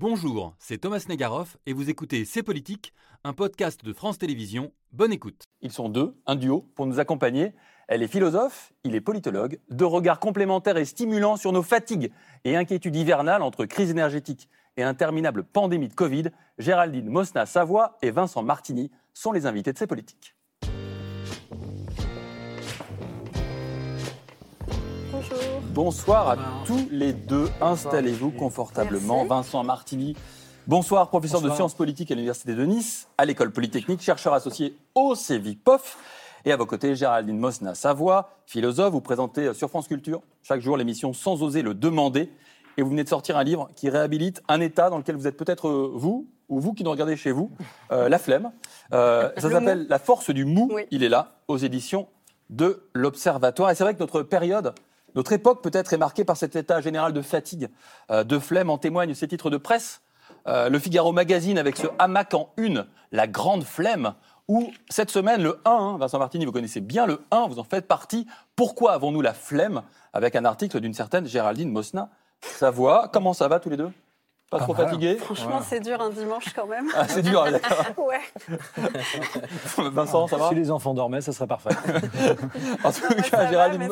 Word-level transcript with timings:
Bonjour, 0.00 0.54
c'est 0.58 0.78
Thomas 0.78 1.04
Negaroff 1.10 1.58
et 1.66 1.74
vous 1.74 1.90
écoutez 1.90 2.24
C'est 2.24 2.42
Politique, 2.42 2.94
un 3.22 3.34
podcast 3.34 3.84
de 3.84 3.92
France 3.92 4.16
Télévisions. 4.16 4.72
Bonne 4.92 5.12
écoute. 5.12 5.42
Ils 5.60 5.72
sont 5.72 5.90
deux, 5.90 6.16
un 6.24 6.36
duo, 6.36 6.62
pour 6.74 6.86
nous 6.86 7.00
accompagner. 7.00 7.52
Elle 7.86 8.02
est 8.02 8.08
philosophe, 8.08 8.72
il 8.82 8.94
est 8.94 9.02
politologue. 9.02 9.60
Deux 9.68 9.84
regards 9.84 10.18
complémentaires 10.18 10.78
et 10.78 10.86
stimulants 10.86 11.36
sur 11.36 11.52
nos 11.52 11.62
fatigues 11.62 12.10
et 12.44 12.56
inquiétudes 12.56 12.96
hivernales 12.96 13.42
entre 13.42 13.66
crise 13.66 13.90
énergétique 13.90 14.48
et 14.78 14.82
interminable 14.82 15.44
pandémie 15.44 15.88
de 15.88 15.94
Covid. 15.94 16.30
Géraldine 16.56 17.10
Mosna-Savoie 17.10 17.98
et 18.00 18.10
Vincent 18.10 18.42
Martini 18.42 18.90
sont 19.12 19.32
les 19.32 19.44
invités 19.44 19.74
de 19.74 19.76
C'est 19.76 19.86
Politique. 19.86 20.34
Bonsoir 25.72 26.30
à 26.30 26.36
tous 26.66 26.88
les 26.90 27.12
deux. 27.12 27.48
Installez-vous 27.60 28.32
confortablement. 28.32 29.24
Vincent 29.24 29.62
Martini, 29.62 30.16
bonsoir, 30.66 31.08
professeur 31.08 31.40
de 31.40 31.50
sciences 31.50 31.74
politiques 31.74 32.10
à 32.10 32.14
l'Université 32.16 32.54
de 32.56 32.64
Nice, 32.64 33.06
à 33.16 33.24
l'École 33.24 33.52
Polytechnique, 33.52 34.00
chercheur 34.00 34.34
associé 34.34 34.76
au 34.96 35.14
CEVIPOF. 35.14 35.96
Et 36.44 36.50
à 36.50 36.56
vos 36.56 36.66
côtés, 36.66 36.96
Géraldine 36.96 37.38
Mosna-Savoie, 37.38 38.30
philosophe. 38.46 38.92
Vous 38.92 39.00
présentez 39.00 39.54
sur 39.54 39.68
France 39.68 39.86
Culture 39.86 40.22
chaque 40.42 40.60
jour 40.60 40.76
l'émission 40.76 41.12
Sans 41.12 41.40
oser 41.42 41.62
le 41.62 41.74
demander. 41.74 42.32
Et 42.76 42.82
vous 42.82 42.90
venez 42.90 43.04
de 43.04 43.08
sortir 43.08 43.36
un 43.36 43.44
livre 43.44 43.70
qui 43.76 43.90
réhabilite 43.90 44.42
un 44.48 44.60
état 44.60 44.90
dans 44.90 44.98
lequel 44.98 45.14
vous 45.14 45.28
êtes 45.28 45.36
peut-être 45.36 45.68
euh, 45.68 45.92
vous, 45.94 46.26
ou 46.48 46.58
vous 46.58 46.72
qui 46.72 46.82
nous 46.82 46.90
regardez 46.90 47.16
chez 47.16 47.30
vous, 47.30 47.52
euh, 47.92 48.08
la 48.08 48.18
flemme. 48.18 48.50
Euh, 48.92 49.30
ça 49.36 49.48
Le 49.48 49.54
s'appelle 49.54 49.86
La 49.88 50.00
force 50.00 50.30
du 50.30 50.44
mou. 50.44 50.68
Oui. 50.72 50.82
Il 50.90 51.04
est 51.04 51.08
là, 51.08 51.36
aux 51.46 51.58
éditions 51.58 52.08
de 52.48 52.82
l'Observatoire. 52.92 53.70
Et 53.70 53.76
c'est 53.76 53.84
vrai 53.84 53.94
que 53.94 54.00
notre 54.00 54.22
période, 54.22 54.74
notre 55.14 55.32
époque 55.32 55.62
peut-être 55.62 55.92
est 55.92 55.98
marquée 55.98 56.24
par 56.24 56.36
cet 56.36 56.56
état 56.56 56.80
général 56.80 57.12
de 57.12 57.22
fatigue, 57.22 57.68
euh, 58.10 58.24
de 58.24 58.38
flemme. 58.38 58.70
En 58.70 58.78
témoignent 58.78 59.14
ces 59.14 59.28
titres 59.28 59.50
de 59.50 59.56
presse. 59.56 60.02
Euh, 60.46 60.68
le 60.68 60.78
Figaro 60.78 61.12
Magazine 61.12 61.58
avec 61.58 61.76
ce 61.76 61.86
hamac 61.98 62.32
en 62.34 62.50
une, 62.56 62.86
la 63.12 63.26
grande 63.26 63.64
flemme. 63.64 64.14
Ou 64.48 64.72
cette 64.88 65.10
semaine, 65.10 65.42
le 65.42 65.60
1, 65.64 65.70
hein, 65.70 65.96
Vincent 65.98 66.18
Martini, 66.18 66.44
vous 66.44 66.52
connaissez 66.52 66.80
bien 66.80 67.06
le 67.06 67.20
1, 67.30 67.46
vous 67.46 67.58
en 67.58 67.64
faites 67.64 67.86
partie. 67.86 68.26
Pourquoi 68.56 68.92
avons-nous 68.92 69.20
la 69.20 69.32
flemme? 69.32 69.82
Avec 70.12 70.34
un 70.34 70.44
article 70.44 70.80
d'une 70.80 70.94
certaine 70.94 71.26
Géraldine 71.26 71.70
Mosna. 71.70 72.08
Savoie, 72.40 73.08
comment 73.12 73.32
ça 73.32 73.46
va 73.46 73.60
tous 73.60 73.70
les 73.70 73.76
deux? 73.76 73.90
Pas, 74.50 74.58
Pas 74.58 74.64
trop 74.64 74.74
mal. 74.74 74.86
fatigué 74.88 75.16
Franchement, 75.16 75.60
c'est 75.62 75.78
dur 75.78 76.00
un 76.00 76.10
dimanche 76.10 76.52
quand 76.54 76.66
même. 76.66 76.88
ah, 76.96 77.06
C'est 77.06 77.22
dur, 77.22 77.44
d'accord. 77.44 77.84
Ouais. 77.98 78.20
Vincent, 79.90 80.26
ça 80.26 80.36
va 80.36 80.48
Si 80.48 80.54
les 80.56 80.70
enfants 80.72 80.92
dormaient, 80.92 81.20
ça 81.20 81.32
serait 81.32 81.46
parfait. 81.46 81.70
En 82.84 82.90
tout 82.92 83.00
Ouais, 83.08 83.22
cas, 83.30 83.48
Géraldine. 83.48 83.88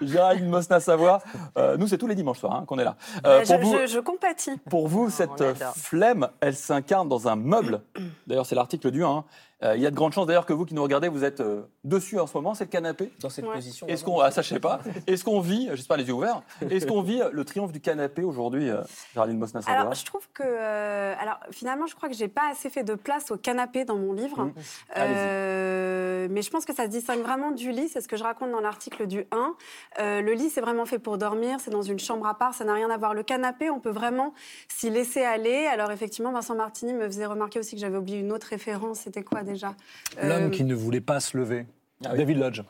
Géraldine 0.00 0.48
Mosna-Savoie, 0.48 1.20
euh, 1.58 1.76
nous, 1.76 1.86
c'est 1.86 1.98
tous 1.98 2.06
les 2.06 2.14
dimanches 2.14 2.38
soirs 2.38 2.54
hein, 2.54 2.64
qu'on 2.66 2.78
est 2.78 2.84
là. 2.84 2.96
Euh, 3.26 3.44
pour 3.44 3.56
je, 3.56 3.62
vous, 3.62 3.78
je- 3.80 3.86
je 3.86 3.98
compatis. 4.00 4.58
Pour 4.70 4.88
vous, 4.88 5.10
cette 5.10 5.40
euh, 5.40 5.54
flemme, 5.76 6.28
elle 6.40 6.54
s'incarne 6.56 7.08
dans 7.08 7.28
un 7.28 7.36
meuble. 7.36 7.82
D'ailleurs, 8.26 8.46
c'est 8.46 8.54
l'article 8.54 8.90
du 8.90 9.04
1. 9.04 9.08
hein. 9.08 9.24
Euh, 9.64 9.74
il 9.76 9.82
y 9.82 9.86
a 9.86 9.90
de 9.90 9.96
grandes 9.96 10.12
chances 10.12 10.26
d'ailleurs 10.26 10.46
que 10.46 10.52
vous 10.52 10.64
qui 10.64 10.74
nous 10.74 10.82
regardez, 10.82 11.08
vous 11.08 11.24
êtes 11.24 11.40
euh, 11.40 11.62
dessus 11.82 12.20
en 12.20 12.26
ce 12.28 12.34
moment, 12.36 12.54
c'est 12.54 12.64
le 12.64 12.70
canapé. 12.70 13.10
Dans 13.20 13.28
cette 13.28 13.44
Ouais. 13.44 13.54
position. 13.54 13.88
Est-ce 13.88 14.04
qu'on, 14.04 14.20
ah, 14.20 14.30
ça 14.30 14.42
je 14.42 14.48
sais 14.50 14.60
pas. 14.60 14.80
Est-ce 15.08 15.24
qu'on 15.24 15.40
vit, 15.40 15.68
j'espère 15.72 15.96
les 15.96 16.04
yeux 16.06 16.12
ouverts, 16.12 16.42
est-ce 16.70 16.86
qu'on 16.86 17.02
vit 17.02 17.20
euh, 17.20 17.30
le 17.32 17.44
triomphe 17.44 17.72
du 17.72 17.80
canapé 17.80 18.22
aujourd'hui, 18.22 18.70
euh, 18.70 18.82
Géraldine 19.14 19.38
Mosna 19.38 19.60
Alors, 19.66 19.94
je 19.94 20.04
trouve 20.04 20.28
que. 20.32 20.44
euh, 20.46 21.14
alors, 21.18 21.40
finalement, 21.50 21.86
je 21.86 21.94
crois 21.96 22.08
que 22.08 22.14
j'ai 22.14 22.28
pas 22.28 22.48
assez 22.52 22.70
fait 22.70 22.84
de 22.84 22.94
place 22.94 23.30
au 23.32 23.36
canapé 23.36 23.84
dans 23.84 23.96
mon 23.96 24.12
livre. 24.12 24.44
Mmh. 24.44 24.52
Allez-y. 24.92 25.16
Euh, 25.16 26.28
mais 26.30 26.42
je 26.42 26.50
pense 26.50 26.64
que 26.64 26.74
ça 26.74 26.84
se 26.84 26.90
distingue 26.90 27.20
vraiment 27.22 27.50
du 27.50 27.72
lit. 27.72 27.88
C'est 27.88 28.00
ce 28.00 28.08
que 28.08 28.16
je 28.16 28.22
raconte 28.22 28.50
dans 28.52 28.60
l'article 28.60 29.06
du 29.06 29.24
1. 29.32 29.54
Euh, 30.00 30.20
le 30.20 30.32
lit, 30.34 30.50
c'est 30.50 30.60
vraiment 30.60 30.86
fait 30.86 30.98
pour 30.98 31.18
dormir. 31.18 31.58
C'est 31.60 31.70
dans 31.70 31.82
une 31.82 31.98
chambre 31.98 32.26
à 32.26 32.34
part. 32.38 32.54
Ça 32.54 32.64
n'a 32.64 32.74
rien 32.74 32.90
à 32.90 32.96
voir. 32.96 33.14
Le 33.14 33.22
canapé, 33.22 33.70
on 33.70 33.80
peut 33.80 33.90
vraiment 33.90 34.34
s'y 34.68 34.90
laisser 34.90 35.22
aller. 35.24 35.66
Alors, 35.66 35.90
effectivement, 35.90 36.32
Vincent 36.32 36.54
Martini 36.54 36.92
me 36.92 37.06
faisait 37.06 37.26
remarquer 37.26 37.58
aussi 37.58 37.74
que 37.74 37.80
j'avais 37.80 37.98
oublié 37.98 38.18
une 38.18 38.32
autre 38.32 38.46
référence. 38.48 39.00
C'était 39.00 39.22
quoi? 39.22 39.42
Déjà 39.48 39.74
L'homme 40.22 40.44
Euh, 40.46 40.50
qui 40.50 40.64
ne 40.64 40.74
voulait 40.74 41.00
pas 41.00 41.20
se 41.20 41.36
lever. 41.36 41.66
Ah 42.04 42.10
oui. 42.12 42.18
David 42.18 42.38
Lodge. 42.38 42.62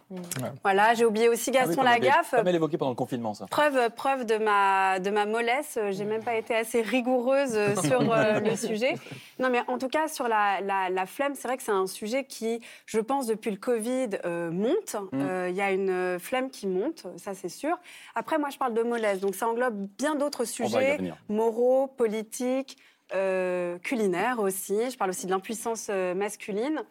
Voilà, 0.62 0.94
j'ai 0.94 1.04
oublié 1.04 1.28
aussi 1.28 1.50
Ah 1.52 1.60
oui, 1.60 1.66
Gaston 1.66 1.82
Lagaffe. 1.82 2.30
Pas 2.30 2.42
mal 2.42 2.54
évoqué 2.54 2.78
pendant 2.78 2.92
le 2.92 2.96
confinement, 2.96 3.34
ça. 3.34 3.44
Preuve, 3.50 3.90
preuve 3.94 4.24
de 4.24 4.38
ma, 4.38 5.00
de 5.00 5.10
ma 5.10 5.26
mollesse, 5.26 5.76
euh, 5.76 5.92
j'ai 5.92 6.06
même 6.06 6.22
pas 6.22 6.36
été 6.36 6.54
assez 6.54 6.80
rigoureuse 6.80 7.54
euh, 7.54 7.74
sur 7.82 8.10
euh, 8.10 8.40
le 8.40 8.56
sujet. 8.56 8.94
Non, 9.38 9.50
mais 9.50 9.60
en 9.68 9.76
tout 9.76 9.88
cas, 9.88 10.08
sur 10.08 10.28
la, 10.28 10.62
la, 10.62 10.88
la 10.88 11.04
flemme, 11.04 11.34
c'est 11.34 11.46
vrai 11.46 11.58
que 11.58 11.62
c'est 11.62 11.72
un 11.72 11.86
sujet 11.86 12.24
qui, 12.24 12.60
je 12.86 13.00
pense, 13.00 13.26
depuis 13.26 13.50
le 13.50 13.58
Covid, 13.58 14.08
euh, 14.24 14.50
monte. 14.50 14.96
Euh, 15.12 15.48
Il 15.50 15.56
y 15.56 15.60
a 15.60 15.72
une 15.72 15.90
euh, 15.90 16.18
flemme 16.18 16.48
qui 16.48 16.66
monte, 16.66 17.06
ça 17.18 17.34
c'est 17.34 17.50
sûr. 17.50 17.76
Après, 18.14 18.38
moi, 18.38 18.48
je 18.50 18.56
parle 18.56 18.72
de 18.72 18.82
mollesse, 18.82 19.20
donc 19.20 19.34
ça 19.34 19.46
englobe 19.46 19.88
bien 19.98 20.14
d'autres 20.14 20.46
sujets, 20.46 20.98
moraux, 21.28 21.86
politiques, 21.86 22.78
euh, 23.14 23.78
culinaires 23.78 24.38
aussi. 24.38 24.90
Je 24.90 24.96
parle 24.98 25.10
aussi 25.10 25.26
de 25.26 25.30
l'impuissance 25.30 25.88
euh, 25.90 26.14
masculine. 26.14 26.82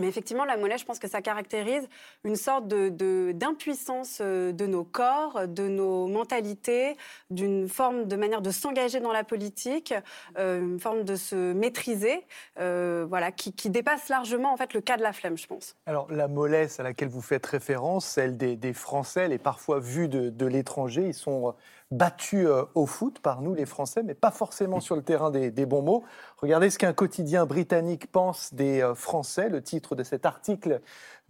Mais 0.00 0.06
effectivement, 0.06 0.44
la 0.44 0.56
mollesse, 0.56 0.82
je 0.82 0.84
pense 0.84 1.00
que 1.00 1.08
ça 1.08 1.22
caractérise 1.22 1.88
une 2.22 2.36
sorte 2.36 2.68
d'impuissance 2.68 4.18
euh, 4.20 4.52
de, 4.52 4.66
nos 4.66 4.84
corps, 4.84 5.48
de 5.48 5.66
nos 5.66 6.06
mentalités, 6.06 6.96
d'une 7.30 7.68
forme 7.68 8.06
de 8.06 8.14
manière 8.14 8.40
de 8.40 8.50
s'engager 8.50 9.00
dans 9.00 9.12
la 9.12 9.24
politique, 9.24 9.92
une 10.36 10.78
forme 10.78 11.02
de 11.02 11.16
se 11.16 11.52
maîtriser, 11.52 12.24
voilà, 12.56 13.32
qui, 13.32 13.70
dépasse 13.70 14.08
largement 14.08 14.52
en 14.52 14.56
fait 14.56 14.72
le 14.72 14.80
cas 14.80 14.96
de 14.96 15.02
la 15.02 15.12
flemme, 15.12 15.36
je 15.36 15.48
pense. 15.48 15.74
Alors, 15.86 16.06
la 16.12 16.28
mollesse 16.28 16.78
à 16.78 16.84
laquelle 16.84 17.08
vous 17.08 17.22
faites 17.22 17.44
référence, 17.46 18.06
celle 18.06 18.36
des, 18.36 18.54
des 18.54 18.72
Français, 18.72 19.22
elle 19.22 19.32
est 19.32 19.38
parfois 19.38 19.80
vue 19.80 20.06
de, 20.06 20.30
de 20.30 20.46
l'étranger. 20.46 21.06
Ils 21.06 21.14
sont 21.14 21.54
battus 21.90 22.46
euh, 22.46 22.64
au 22.74 22.86
foot 22.86 23.18
par 23.20 23.40
nous, 23.40 23.54
les 23.54 23.66
Français, 23.66 24.02
mais 24.02 24.14
pas 24.14 24.30
forcément 24.30 24.80
sur 24.80 24.94
le 24.94 25.02
terrain 25.02 25.30
des, 25.30 25.50
des 25.50 25.66
bons 25.66 25.82
mots. 25.82 26.04
Regardez 26.36 26.70
ce 26.70 26.78
qu'un 26.78 26.92
quotidien 26.92 27.46
britannique 27.46 28.10
pense 28.12 28.52
des 28.52 28.82
euh, 28.82 28.94
Français. 28.94 29.48
Le 29.48 29.62
titre 29.62 29.94
de 29.94 30.02
cet 30.02 30.26
article 30.26 30.80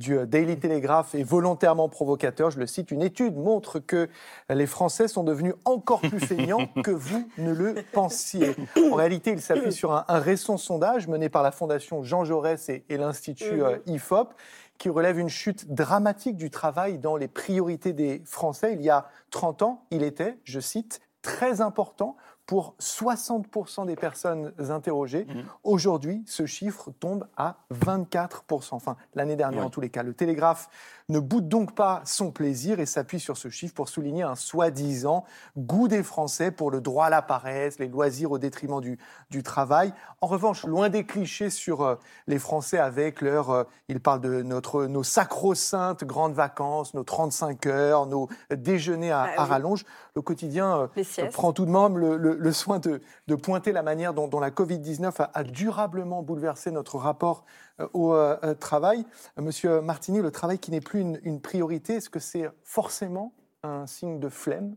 du 0.01 0.19
euh, 0.19 0.27
Daily 0.27 0.59
Telegraph 0.59 1.15
est 1.15 1.23
volontairement 1.23 1.89
provocateur. 1.89 2.51
Je 2.51 2.59
le 2.59 2.67
cite. 2.67 2.91
Une 2.91 3.03
étude 3.03 3.37
montre 3.37 3.79
que 3.79 4.09
les 4.51 4.67
Français 4.67 5.07
sont 5.07 5.23
devenus 5.23 5.55
encore 5.65 6.01
plus 6.01 6.21
feignants 6.27 6.67
que 6.83 6.91
vous 6.91 7.29
ne 7.39 7.53
le 7.53 7.77
pensiez. 7.93 8.57
En 8.91 8.95
réalité, 8.95 9.31
il 9.31 9.41
s'appuie 9.41 9.73
sur 9.73 9.93
un, 9.93 10.05
un 10.09 10.19
récent 10.19 10.57
sondage 10.57 11.07
mené 11.07 11.29
par 11.29 11.43
la 11.43 11.53
Fondation 11.53 12.03
Jean 12.03 12.25
Jaurès 12.25 12.69
et, 12.69 12.85
et 12.89 12.97
l'Institut 12.97 13.63
euh, 13.63 13.79
IFOP 13.87 14.35
qui 14.78 14.89
relève 14.89 15.19
une 15.19 15.28
chute 15.28 15.72
dramatique 15.72 16.37
du 16.37 16.50
travail 16.50 16.99
dans 16.99 17.16
les 17.16 17.28
priorités 17.28 17.93
des 17.93 18.22
Français. 18.25 18.72
Il 18.75 18.83
y 18.83 18.91
a 18.91 19.06
30 19.31 19.62
ans, 19.62 19.84
il 19.91 20.03
était, 20.03 20.39
je 20.44 20.61
cite, 20.61 21.00
très 21.21 21.61
important 21.61 22.16
pour 22.47 22.75
60% 22.81 23.84
des 23.87 23.97
personnes 23.97 24.55
interrogées. 24.71 25.27
Mhm. 25.27 25.44
Aujourd'hui, 25.65 26.22
ce 26.27 26.47
chiffre 26.47 26.91
tombe 26.99 27.27
à 27.37 27.59
24%. 27.71 28.75
Enfin, 28.77 28.97
l'année 29.15 29.37
dernière, 29.37 29.61
Oui. 29.61 29.67
en 29.67 29.71
tous 29.71 29.83
les 29.83 29.91
cas. 29.91 30.03
Le 30.03 30.15
Télégraphe 30.15 30.71
ne 31.11 31.21
boude 31.21 31.49
donc 31.49 31.75
pas 31.75 32.03
son 32.05 32.31
plaisir 32.31 32.81
et 32.81 32.87
s'appuie 32.87 33.19
sur 33.21 33.37
ce 33.39 33.49
chiffre 33.49 33.73
pour 33.75 33.89
souligner 33.89 34.23
un 34.25 34.35
soi-disant 34.35 35.25
goût 35.57 35.89
des 35.89 36.03
Français 36.03 36.51
pour 36.51 36.71
le 36.71 36.83
droit 36.83 37.07
à 37.07 37.11
la 37.11 37.23
paresse, 37.23 37.79
les 37.79 37.89
loisirs 37.89 38.31
au 38.33 38.39
détriment 38.39 38.81
du, 38.81 38.99
du 39.31 39.43
travail. 39.43 39.95
En 40.21 40.27
revanche, 40.27 40.65
loin 40.67 40.91
des 40.91 41.05
clichés 41.05 41.49
sur 41.49 41.83
euh, 41.83 41.95
les 42.27 42.39
Français 42.39 42.79
avec 42.79 43.23
leur... 43.23 43.51
euh, 43.51 43.65
ils 43.89 44.01
parlent 44.01 44.21
de 44.21 44.43
notre, 44.43 44.85
nos 44.85 45.03
sacro-saintes 45.03 46.05
grandes 46.05 46.35
vacances, 46.35 46.93
nos 46.93 47.05
35 47.05 47.65
heures, 47.67 48.05
nos 48.07 48.29
déjeuners 48.55 49.11
à, 49.11 49.23
Ah 49.23 49.41
à 49.41 49.45
oui. 49.45 49.51
rallonge. 49.51 49.85
Le 50.15 50.21
quotidien 50.21 50.81
euh, 50.81 50.87
prend 51.33 51.53
tout 51.55 51.65
de 51.65 51.71
même 51.71 51.97
le, 51.97 52.17
le- 52.19 52.37
le 52.37 52.53
soin 52.53 52.79
de, 52.81 53.01
de 53.29 53.35
pointer 53.35 53.73
la 53.73 53.83
manière 53.83 54.13
dont, 54.13 54.29
dont 54.29 54.41
la 54.41 54.51
Covid-19 54.51 55.23
a, 55.23 55.31
a 55.33 55.43
durablement 55.45 56.23
bouleversé 56.23 56.71
notre 56.71 56.99
rapport 56.99 57.45
euh, 57.81 57.87
au 57.95 58.55
travail. 58.55 59.07
Monsieur 59.41 59.81
Martini, 59.81 60.21
le 60.21 60.31
travail 60.33 60.59
qui 60.59 60.71
n'est 60.71 60.81
plus 60.81 60.98
une, 61.01 61.19
une 61.23 61.41
priorité, 61.41 61.95
est-ce 61.95 62.11
que 62.11 62.21
c'est 62.21 62.49
forcément 62.65 63.33
un 63.63 63.87
signe 63.87 64.21
de 64.21 64.29
flemme? 64.29 64.77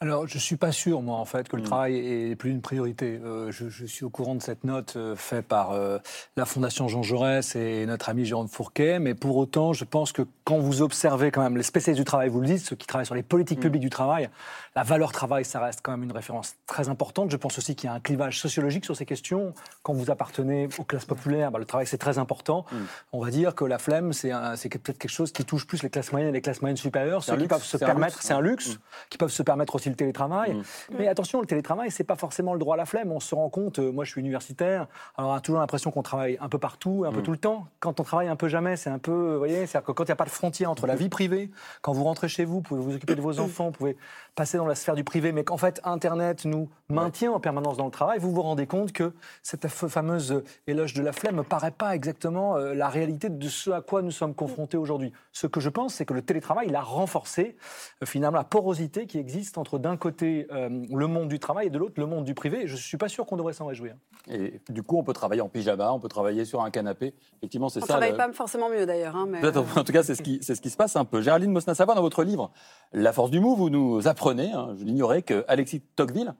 Alors, 0.00 0.28
je 0.28 0.36
ne 0.36 0.40
suis 0.40 0.54
pas 0.54 0.70
sûr, 0.70 1.02
moi, 1.02 1.16
en 1.16 1.24
fait, 1.24 1.48
que 1.48 1.56
le 1.56 1.62
Mm. 1.62 1.66
travail 1.66 1.96
est 1.96 2.36
plus 2.36 2.50
une 2.52 2.60
priorité. 2.60 3.18
Euh, 3.20 3.50
je, 3.50 3.68
je 3.68 3.84
suis 3.84 4.04
au 4.04 4.10
courant 4.10 4.36
de 4.36 4.40
cette 4.40 4.62
note 4.62 4.94
euh, 4.96 5.16
faite 5.16 5.46
par 5.48 5.72
euh, 5.72 5.98
la 6.36 6.44
Fondation 6.44 6.86
Jean 6.86 7.02
Jaurès 7.02 7.56
et 7.56 7.84
notre 7.84 8.08
ami 8.08 8.24
Jérôme 8.24 8.46
Fourquet, 8.46 9.00
mais 9.00 9.16
pour 9.16 9.36
autant, 9.36 9.72
je 9.72 9.84
pense 9.84 10.12
que 10.12 10.22
quand 10.44 10.58
vous 10.58 10.82
observez 10.82 11.32
quand 11.32 11.42
même 11.42 11.56
les 11.56 11.64
spécialistes 11.64 12.00
du 12.00 12.04
travail, 12.04 12.28
vous 12.28 12.40
le 12.40 12.46
dites, 12.46 12.60
ceux 12.60 12.76
qui 12.76 12.86
travaillent 12.86 13.06
sur 13.06 13.16
les 13.16 13.24
politiques 13.24 13.58
Mm. 13.58 13.62
publiques 13.62 13.82
du 13.82 13.90
travail, 13.90 14.30
la 14.78 14.84
valeur 14.84 15.10
travail, 15.10 15.44
ça 15.44 15.58
reste 15.58 15.80
quand 15.82 15.90
même 15.90 16.04
une 16.04 16.12
référence 16.12 16.54
très 16.68 16.88
importante. 16.88 17.32
Je 17.32 17.36
pense 17.36 17.58
aussi 17.58 17.74
qu'il 17.74 17.88
y 17.88 17.92
a 17.92 17.94
un 17.96 17.98
clivage 17.98 18.38
sociologique 18.38 18.84
sur 18.84 18.94
ces 18.94 19.06
questions. 19.06 19.52
Quand 19.82 19.92
vous 19.92 20.08
appartenez 20.08 20.68
aux 20.78 20.84
classes 20.84 21.04
populaires, 21.04 21.50
bah, 21.50 21.58
le 21.58 21.64
travail, 21.64 21.88
c'est 21.88 21.98
très 21.98 22.18
important. 22.18 22.64
Mm. 22.70 22.76
On 23.14 23.20
va 23.24 23.30
dire 23.32 23.56
que 23.56 23.64
la 23.64 23.78
flemme, 23.78 24.12
c'est 24.12 24.28
peut-être 24.30 24.98
quelque 24.98 25.08
chose 25.10 25.32
qui 25.32 25.44
touche 25.44 25.66
plus 25.66 25.82
les 25.82 25.90
classes 25.90 26.12
moyennes 26.12 26.28
et 26.28 26.32
les 26.32 26.40
classes 26.40 26.62
moyennes 26.62 26.76
supérieures, 26.76 27.24
ceux 27.24 27.32
qui 27.32 27.40
luxe, 27.40 27.48
peuvent 27.54 27.64
se 27.64 27.76
permettre, 27.76 28.22
c'est 28.22 28.34
un 28.34 28.40
luxe, 28.40 28.74
Mm. 28.74 28.78
qui 29.10 29.18
peuvent 29.18 29.32
se 29.32 29.42
permettre 29.42 29.74
aussi 29.74 29.88
le 29.88 29.96
télétravail. 29.96 30.54
Mm. 30.54 30.62
Mais 30.96 31.08
attention, 31.08 31.40
le 31.40 31.48
télétravail, 31.48 31.90
c'est 31.90 32.04
pas 32.04 32.14
forcément 32.14 32.52
le 32.52 32.60
droit 32.60 32.74
à 32.74 32.78
la 32.78 32.86
flemme. 32.86 33.10
On 33.10 33.18
se 33.18 33.34
rend 33.34 33.48
compte, 33.50 33.80
euh, 33.80 33.90
moi 33.90 34.04
je 34.04 34.12
suis 34.12 34.20
universitaire, 34.20 34.86
alors 35.16 35.32
on 35.32 35.34
a 35.34 35.40
toujours 35.40 35.58
l'impression 35.58 35.90
qu'on 35.90 36.04
travaille 36.04 36.38
un 36.40 36.48
peu 36.48 36.58
partout, 36.58 37.04
un 37.04 37.10
peu 37.10 37.18
Mm. 37.18 37.22
tout 37.24 37.32
le 37.32 37.38
temps. 37.38 37.66
Quand 37.80 37.98
on 37.98 38.04
travaille 38.04 38.28
un 38.28 38.36
peu 38.36 38.46
jamais, 38.46 38.76
c'est 38.76 38.90
un 38.90 39.00
peu, 39.00 39.32
vous 39.32 39.38
voyez, 39.38 39.66
c'est-à-dire 39.66 39.86
que 39.88 39.90
quand 39.92 40.04
il 40.04 40.10
n'y 40.10 40.12
a 40.12 40.16
pas 40.16 40.24
de 40.24 40.30
frontière 40.30 40.70
entre 40.70 40.86
la 40.86 40.94
vie 40.94 41.08
privée, 41.08 41.50
quand 41.82 41.92
vous 41.92 42.04
rentrez 42.04 42.28
chez 42.28 42.44
vous, 42.44 42.54
vous 42.58 42.62
pouvez 42.62 42.80
vous 42.80 42.94
occuper 42.94 43.16
de 43.16 43.20
vos 43.20 43.40
enfants, 43.40 43.64
vous 43.66 43.72
pouvez 43.72 43.96
passer 44.38 44.56
dans 44.56 44.66
la 44.66 44.76
sphère 44.76 44.94
du 44.94 45.02
privé, 45.02 45.32
mais 45.32 45.42
qu'en 45.42 45.56
fait 45.56 45.80
Internet 45.82 46.44
nous 46.44 46.68
maintient 46.88 47.32
en 47.32 47.40
permanence 47.40 47.76
dans 47.76 47.86
le 47.86 47.90
travail, 47.90 48.20
vous 48.20 48.30
vous 48.30 48.40
rendez 48.42 48.68
compte 48.68 48.92
que 48.92 49.12
cette 49.42 49.66
fameuse 49.66 50.44
éloge 50.68 50.94
de 50.94 51.02
la 51.02 51.10
flemme 51.10 51.34
ne 51.34 51.38
me 51.40 51.44
paraît 51.44 51.72
pas 51.72 51.96
exactement 51.96 52.56
euh, 52.56 52.72
la 52.72 52.88
réalité 52.88 53.30
de 53.30 53.48
ce 53.48 53.70
à 53.72 53.80
quoi 53.80 54.00
nous 54.00 54.12
sommes 54.12 54.34
confrontés 54.34 54.76
aujourd'hui. 54.76 55.12
Ce 55.32 55.48
que 55.48 55.58
je 55.58 55.68
pense, 55.68 55.94
c'est 55.94 56.04
que 56.04 56.14
le 56.14 56.22
télétravail 56.22 56.66
il 56.68 56.76
a 56.76 56.80
renforcé 56.82 57.56
euh, 58.02 58.06
finalement 58.06 58.38
la 58.38 58.44
porosité 58.44 59.06
qui 59.06 59.18
existe 59.18 59.58
entre 59.58 59.76
d'un 59.80 59.96
côté 59.96 60.46
euh, 60.52 60.68
le 60.94 61.06
monde 61.08 61.28
du 61.28 61.40
travail 61.40 61.66
et 61.66 61.70
de 61.70 61.78
l'autre 61.78 61.94
le 61.96 62.06
monde 62.06 62.24
du 62.24 62.34
privé. 62.34 62.68
Je 62.68 62.74
ne 62.74 62.78
suis 62.78 62.96
pas 62.96 63.08
sûr 63.08 63.26
qu'on 63.26 63.36
devrait 63.36 63.54
s'en 63.54 63.66
réjouir. 63.66 63.96
Et 64.30 64.60
du 64.68 64.84
coup, 64.84 64.98
on 64.98 65.02
peut 65.02 65.14
travailler 65.14 65.40
en 65.40 65.48
pyjama, 65.48 65.90
on 65.92 65.98
peut 65.98 66.08
travailler 66.08 66.44
sur 66.44 66.62
un 66.62 66.70
canapé. 66.70 67.12
Effectivement, 67.38 67.68
c'est 67.70 67.82
On 67.82 67.86
ça. 67.86 67.94
travaille 67.94 68.12
le- 68.12 68.16
pas 68.16 68.32
forcément 68.32 68.68
mieux 68.70 68.86
d'ailleurs. 68.86 69.16
hein, 69.16 69.26
mais, 69.28 69.44
euh, 69.44 69.62
En 69.76 69.82
tout 69.82 69.92
cas, 69.92 70.04
c'est 70.04 70.14
ce, 70.14 70.22
qui, 70.22 70.38
c'est 70.42 70.54
ce 70.54 70.60
qui 70.60 70.70
se 70.70 70.76
passe 70.76 70.94
un 70.94 71.04
peu. 71.04 71.22
Géraldine 71.22 71.50
Mosna-Savoie, 71.50 71.94
dans 71.96 72.02
votre 72.02 72.22
livre 72.22 72.50
La 72.92 73.12
force 73.12 73.30
du 73.30 73.40
mot, 73.40 73.56
vous 73.56 73.70
nous 73.70 74.06
apprenez, 74.06 74.27
hein, 74.30 74.74
je 74.78 74.84
l'ignorais, 74.84 75.22
que 75.22 75.44
Alexis 75.48 75.80
Tocqueville, 75.96 76.34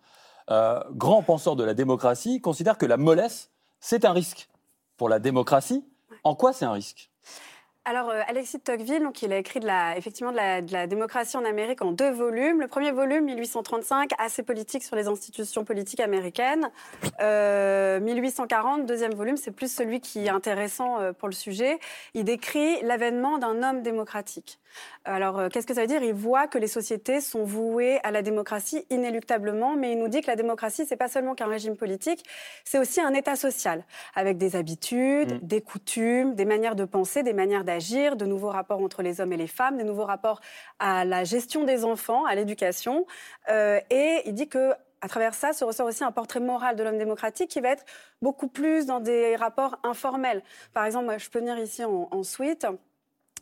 euh, 0.51 0.81
grand 0.93 1.23
penseur 1.23 1.57
de 1.57 1.65
la 1.65 1.75
démocratie, 1.75 2.41
considère 2.41 2.79
que 2.79 2.87
la 2.87 2.97
mollesse, 2.97 3.51
c'est 3.81 4.05
un 4.05 4.13
risque 4.13 4.49
pour 4.97 5.09
la 5.09 5.19
démocratie. 5.19 5.85
En 6.25 6.35
quoi 6.35 6.53
c'est 6.53 6.65
un 6.65 6.73
risque? 6.73 7.11
Alors, 7.89 8.11
euh, 8.11 8.21
Alexis 8.29 8.61
Tocqueville, 8.61 9.03
donc, 9.03 9.23
il 9.23 9.33
a 9.33 9.39
écrit 9.39 9.61
de 9.61 9.67
la, 9.67 9.97
effectivement 9.97 10.31
de 10.31 10.37
la, 10.73 10.87
démocratie 10.87 11.39
en 11.39 11.45
Amérique 11.47 11.81
en 11.81 11.91
deux 11.91 12.11
volumes. 12.11 12.61
Le 12.61 12.69
premier 12.69 12.91
volume, 12.91 13.25
1835, 13.25 14.11
assez 14.19 14.43
politique 14.43 14.83
sur 14.83 14.95
les 14.95 15.09
institutions 15.09 15.65
politiques 15.65 16.01
américaines. 16.01 16.71
Euh, 17.23 17.99
1840, 18.01 18.85
deuxième 18.85 19.15
volume, 19.15 19.39
c'est 19.39 19.53
plus 19.53 19.73
celui 19.73 20.03
qui 20.03 20.27
est 20.27 20.29
intéressant 20.29 21.01
euh, 21.01 21.13
pour 21.15 21.29
le 21.29 21.35
sujet. 21.35 21.79
Il 22.13 22.25
décrit 22.25 22.79
l'avènement 22.83 23.39
d'un 23.39 23.63
homme 23.63 23.81
démocratique. 23.81 24.59
Alors, 25.05 25.39
euh, 25.39 25.49
qu'est-ce 25.49 25.67
que 25.67 25.75
ça 25.75 25.83
veut 25.83 25.87
dire? 25.87 26.03
Il 26.03 26.15
voit 26.15 26.47
que 26.49 26.59
les 26.59 26.67
sociétés 26.67 27.21
sont 27.21 27.45
vouées 27.45 28.01
à 28.03 28.11
la 28.11 28.23
démocratie 28.23 28.85
inéluctablement, 28.91 29.77
mais 29.77 29.93
il 29.93 29.99
nous 29.99 30.09
dit 30.09 30.21
que 30.21 30.27
la 30.27 30.37
démocratie, 30.37 30.85
c'est 30.87 30.97
pas 30.97 31.09
seulement 31.09 31.35
qu'un 31.35 31.47
régime 31.47 31.77
politique, 31.77 32.25
c'est 32.65 32.79
aussi 32.79 33.01
un 33.01 33.15
état 33.15 33.37
social, 33.37 33.85
avec 34.15 34.39
des 34.39 34.57
habitudes, 34.57 35.35
Mm. 35.35 35.39
des 35.43 35.61
coutumes, 35.61 36.35
des 36.35 36.45
manières 36.45 36.77
de 36.77 36.85
penser, 36.85 37.23
des 37.23 37.33
manières 37.33 37.65
d'agir, 37.65 38.17
de 38.17 38.25
nouveaux 38.27 38.51
rapports 38.51 38.81
entre 38.81 39.03
les 39.03 39.21
hommes 39.21 39.33
et 39.33 39.37
les 39.37 39.47
femmes, 39.47 39.77
des 39.77 39.85
nouveaux 39.85 40.05
rapports 40.05 40.41
à 40.79 41.05
la 41.05 41.25
gestion 41.25 41.65
des 41.65 41.85
enfants, 41.85 42.25
à 42.25 42.35
l'éducation. 42.35 43.07
Euh, 43.51 43.81
et 43.91 44.23
il 44.27 44.35
dit 44.35 44.49
que 44.49 44.73
à 45.01 45.07
travers 45.09 45.35
ça 45.35 45.53
se 45.53 45.65
ressort 45.65 45.87
aussi 45.87 46.03
un 46.03 46.11
portrait 46.11 46.41
moral 46.41 46.75
de 46.75 46.83
l'homme 46.83 46.99
démocratique 46.99 47.49
qui 47.51 47.61
va 47.61 47.69
être 47.69 47.85
beaucoup 48.21 48.49
plus 48.49 48.87
dans 48.87 48.99
des 48.99 49.37
rapports 49.37 49.79
informels. 49.85 50.43
Par 50.75 50.85
exemple, 50.85 51.05
moi, 51.05 51.19
je 51.19 51.31
peux 51.31 51.39
venir 51.39 51.57
ici 51.59 51.85
en, 51.85 52.09
en 52.11 52.23
suite. 52.25 52.67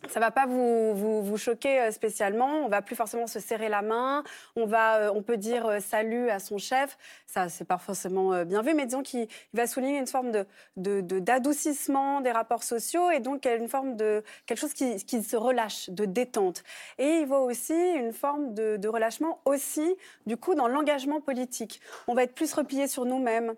Ça 0.08 0.20
va 0.20 0.31
pas 0.31 0.46
vous, 0.46 1.37
choquer 1.37 1.81
euh, 1.81 1.90
spécialement. 1.90 2.64
On 2.64 2.69
va 2.69 2.82
plus 2.82 2.96
forcément 2.96 3.26
se 3.26 3.40
serrer 3.40 3.69
la 3.69 3.82
main. 3.82 4.22
On 4.54 4.66
va, 4.66 4.96
euh, 4.96 5.10
on 5.14 5.22
peut 5.22 5.37
dire 5.37 5.66
euh, 5.66 5.81
salut 5.81 6.31
à 6.31 6.38
son 6.38 6.58
chef. 6.58 6.96
Ça, 7.26 7.48
c'est 7.48 7.64
pas 7.64 7.78
forcément 7.78 8.44
bien 8.44 8.62
vu, 8.62 8.75
mais 8.75 8.87
disons 8.87 9.02
qu'il 9.02 9.26
il 9.52 9.56
va 9.56 9.66
souligner 9.66 9.98
une 9.98 10.06
forme 10.06 10.32
d'adoucissement 10.76 12.20
des 12.20 12.31
rapports 12.31 12.62
sociaux 12.62 13.10
et 13.10 13.20
donc 13.20 13.46
une 13.46 13.69
forme 13.69 13.96
de 13.96 14.22
quelque 14.46 14.58
chose 14.58 14.75
qui, 14.75 14.96
qui 15.04 15.22
se 15.22 15.37
relâche, 15.37 15.90
de 15.90 16.04
détente. 16.04 16.62
Et 16.99 17.20
il 17.20 17.26
voit 17.26 17.40
aussi 17.40 17.75
une 17.75 18.12
forme 18.12 18.54
de, 18.54 18.76
de 18.76 18.88
relâchement 18.88 19.40
aussi, 19.44 19.96
du 20.26 20.37
coup, 20.37 20.54
dans 20.54 20.69
l'engagement 20.69 21.20
politique. 21.20 21.81
On 22.06 22.14
va 22.14 22.22
être 22.22 22.34
plus 22.34 22.52
replié 22.52 22.87
sur 22.87 23.04
nous-mêmes. 23.04 23.54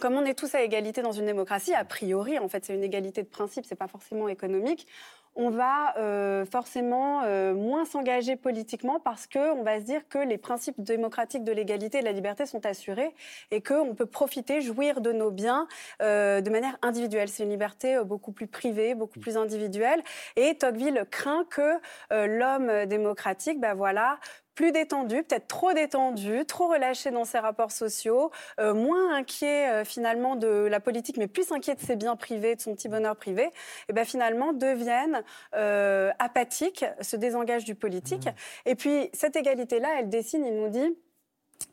Comme 0.00 0.14
on 0.14 0.24
est 0.24 0.34
tous 0.34 0.54
à 0.54 0.62
égalité 0.62 1.00
dans 1.00 1.12
une 1.12 1.24
démocratie, 1.24 1.72
a 1.72 1.84
priori, 1.84 2.38
en 2.38 2.48
fait, 2.48 2.64
c'est 2.64 2.74
une 2.74 2.84
égalité 2.84 3.22
de 3.22 3.28
principe, 3.28 3.64
c'est 3.64 3.74
pas 3.74 3.88
forcément 3.88 4.28
économique. 4.28 4.86
On 5.34 5.50
va 5.50 5.96
euh, 5.98 6.44
forcément 6.44 7.22
euh, 7.24 7.54
moins 7.54 7.84
s'engager 7.84 8.36
politiquement 8.36 8.98
parce 9.00 9.26
que 9.26 9.52
on 9.52 9.62
va 9.62 9.78
se 9.78 9.84
dire 9.84 10.00
que 10.08 10.18
les 10.18 10.38
principes 10.38 10.80
démocratiques 10.80 11.44
de 11.44 11.52
l'égalité 11.52 11.98
et 11.98 12.00
de 12.00 12.06
la 12.06 12.12
liberté 12.12 12.46
sont 12.46 12.66
assurés 12.66 13.14
et 13.50 13.60
qu'on 13.60 13.94
peut 13.94 14.06
profiter, 14.06 14.60
jouir 14.60 15.00
de 15.00 15.12
nos 15.12 15.30
biens 15.30 15.68
euh, 16.02 16.40
de 16.40 16.50
manière 16.50 16.76
individuelle. 16.82 17.28
C'est 17.28 17.44
une 17.44 17.50
liberté 17.50 18.00
beaucoup 18.04 18.32
plus 18.32 18.46
privée, 18.46 18.94
beaucoup 18.94 19.20
plus 19.20 19.36
individuelle. 19.36 20.02
Et 20.36 20.56
Tocqueville 20.56 21.04
craint 21.10 21.44
que 21.48 21.78
l'homme 22.10 22.86
démocratique, 22.86 23.60
ben 23.60 23.74
voilà, 23.74 24.18
plus 24.58 24.72
détendu, 24.72 25.22
peut-être 25.22 25.46
trop 25.46 25.72
détendu, 25.72 26.44
trop 26.44 26.66
relâché 26.66 27.12
dans 27.12 27.24
ses 27.24 27.38
rapports 27.38 27.70
sociaux, 27.70 28.32
euh, 28.58 28.74
moins 28.74 29.14
inquiet 29.14 29.68
euh, 29.68 29.84
finalement 29.84 30.34
de 30.34 30.48
la 30.48 30.80
politique, 30.80 31.16
mais 31.16 31.28
plus 31.28 31.52
inquiet 31.52 31.76
de 31.76 31.80
ses 31.80 31.94
biens 31.94 32.16
privés, 32.16 32.56
de 32.56 32.60
son 32.60 32.74
petit 32.74 32.88
bonheur 32.88 33.14
privé, 33.14 33.50
et 33.88 33.92
ben 33.92 34.04
finalement 34.04 34.52
deviennent 34.52 35.22
euh, 35.54 36.10
apathiques, 36.18 36.84
se 37.00 37.14
désengagent 37.14 37.66
du 37.66 37.76
politique. 37.76 38.28
Et 38.66 38.74
puis 38.74 39.10
cette 39.12 39.36
égalité-là, 39.36 40.00
elle 40.00 40.08
dessine, 40.08 40.44
il 40.44 40.56
nous 40.56 40.70
dit, 40.70 40.98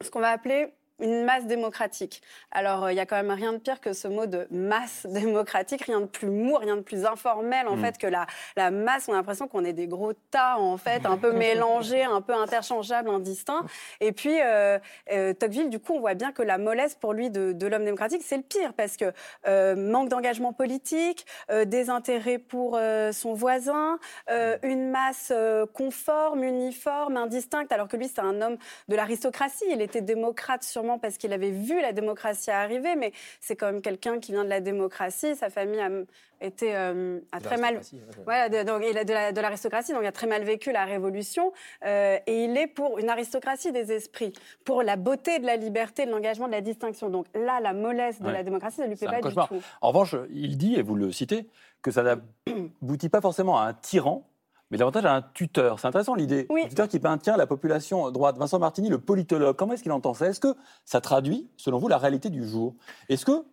ce 0.01 0.11
qu'on 0.11 0.19
va 0.19 0.29
appeler 0.29 0.71
une 0.99 1.25
masse 1.25 1.45
démocratique. 1.45 2.21
Alors, 2.51 2.85
euh, 2.85 2.91
il 2.93 2.95
y 2.95 2.99
a 2.99 3.05
quand 3.05 3.15
même 3.15 3.31
rien 3.31 3.53
de 3.53 3.57
pire 3.57 3.81
que 3.81 3.93
ce 3.93 4.07
mot 4.07 4.25
de 4.25 4.47
masse 4.51 5.05
démocratique, 5.09 5.83
rien 5.83 6.01
de 6.01 6.05
plus 6.05 6.29
mou, 6.29 6.55
rien 6.55 6.75
de 6.77 6.81
plus 6.81 7.05
informel, 7.05 7.67
en 7.67 7.75
Mm. 7.75 7.81
fait, 7.83 7.97
que 7.97 8.07
la, 8.07 8.25
la 8.55 8.71
masse. 8.71 9.07
On 9.09 9.13
a 9.13 9.17
l'impression 9.17 9.47
qu'on 9.47 9.65
est 9.65 9.73
des 9.73 9.87
gros 9.87 10.13
tas, 10.31 10.57
en 10.57 10.77
fait, 10.77 11.05
un 11.05 11.17
peu 11.17 11.31
mélangés, 11.33 12.03
un 12.03 12.21
peu 12.21 12.33
interchangeables, 12.33 13.09
indistincts. 13.09 13.65
Et 13.99 14.11
puis, 14.11 14.39
euh, 14.41 14.79
euh, 15.11 15.33
Tocqueville, 15.33 15.69
du 15.69 15.79
coup, 15.79 15.93
on 15.93 15.99
voit 15.99 16.13
bien 16.13 16.31
que 16.31 16.41
la 16.43 16.57
mollesse, 16.57 16.95
pour 16.95 17.13
lui, 17.13 17.29
de, 17.29 17.51
de 17.51 17.67
l'homme 17.67 17.85
démocratique, 17.85 18.21
c'est 18.23 18.37
le 18.37 18.43
pire, 18.43 18.73
parce 18.73 18.95
que 18.97 19.11
euh, 19.47 19.75
manque 19.75 20.09
d'engagement 20.09 20.53
politique, 20.53 21.25
des 21.65 21.89
intérêts 21.89 22.37
pour 22.37 22.79
son 23.11 23.33
voisin, 23.33 23.99
une 24.63 24.89
masse 24.91 25.31
conforme, 25.73 26.43
uniforme, 26.43 27.17
indistincte, 27.17 27.71
alors 27.71 27.87
que 27.87 27.97
lui, 27.97 28.07
c'est 28.07 28.21
un 28.21 28.41
homme 28.41 28.57
de 28.87 28.95
l'aristocratie. 28.95 29.65
Il 29.69 29.81
était 29.81 30.01
démocrate 30.01 30.63
sûrement 30.85 30.99
parce 30.99 31.17
qu'il 31.17 31.33
avait 31.33 31.49
vu 31.51 31.81
la 31.81 31.91
démocratie 31.93 32.51
arriver, 32.51 32.95
mais 32.95 33.11
c'est 33.41 33.55
quand 33.55 33.67
même 33.71 33.81
quelqu'un 33.81 34.19
qui 34.19 34.31
vient 34.31 34.43
de 34.43 34.49
la 34.49 34.61
démocratie. 34.61 35.35
Sa 35.35 35.49
famille 35.49 35.79
a 35.79 35.89
été 36.41 36.75
euh, 36.75 37.19
a 37.31 37.39
très 37.39 37.57
mal. 37.57 37.79
Voilà, 38.25 38.49
de- 38.49 38.63
donc 38.63 38.83
il 38.89 38.97
a 38.97 39.03
de 39.03 39.13
la- 39.13 39.31
de 39.31 39.41
l'aristocratie, 39.41 39.93
donc 39.93 40.01
il 40.03 40.07
a 40.07 40.11
très 40.11 40.27
mal 40.27 40.43
vécu 40.43 40.71
la 40.71 40.85
Révolution, 40.85 41.51
euh, 41.85 42.17
et 42.27 42.43
il 42.45 42.55
est 42.57 42.67
pour 42.67 42.99
une 42.99 43.09
aristocratie 43.09 43.71
des 43.71 43.91
esprits, 43.91 44.33
pour 44.63 44.83
la 44.83 44.95
beauté 44.95 45.39
de 45.39 45.45
la 45.45 45.55
liberté, 45.55 46.05
de 46.05 46.11
l'engagement, 46.11 46.47
de 46.47 46.51
la 46.51 46.61
distinction. 46.61 47.09
Donc 47.09 47.25
là, 47.33 47.59
la 47.59 47.73
mollesse 47.73 48.19
de 48.21 48.27
Ouais. 48.27 48.33
la 48.33 48.43
démocratie, 48.43 48.77
ça 48.77 48.87
lui 48.87 48.95
plaît 48.95 49.07
pas 49.07 49.21
du 49.21 49.33
tout. 49.35 49.61
En 49.81 49.87
revanche, 49.89 50.15
il 50.31 50.57
dit, 50.57 50.75
et 50.75 50.81
vous 50.83 50.95
le 50.95 51.11
citez, 51.11 51.47
que 51.81 51.91
ça 51.91 52.03
n'aboutit 52.03 53.09
pas 53.09 53.21
forcément 53.21 53.59
à 53.59 53.65
un 53.65 53.73
tyran, 53.73 54.27
mais 54.71 54.77
davantage 54.77 55.05
à 55.05 55.15
un 55.15 55.21
tuteur. 55.21 55.79
C'est 55.79 55.87
intéressant 55.87 56.15
l'idée. 56.15 56.47
Oui. 56.49 56.63
Un 56.65 56.69
tuteur 56.69 56.87
qui 56.87 56.99
maintient 56.99 57.37
la 57.37 57.47
population 57.47 58.09
droite. 58.11 58.37
Vincent 58.37 58.59
Martini, 58.59 58.89
le 58.89 58.97
politologue, 58.99 59.55
comment 59.55 59.73
est-ce 59.73 59.83
qu'il 59.83 59.91
entend 59.91 60.13
ça? 60.13 60.27
Est-ce 60.27 60.39
que 60.39 60.55
ça 60.85 61.01
traduit, 61.01 61.49
selon 61.57 61.77
vous, 61.79 61.87
la 61.87 61.97
réalité 61.97 62.29
du 62.29 62.47
jour? 62.47 62.75
Est-ce 63.09 63.25
que 63.25 63.43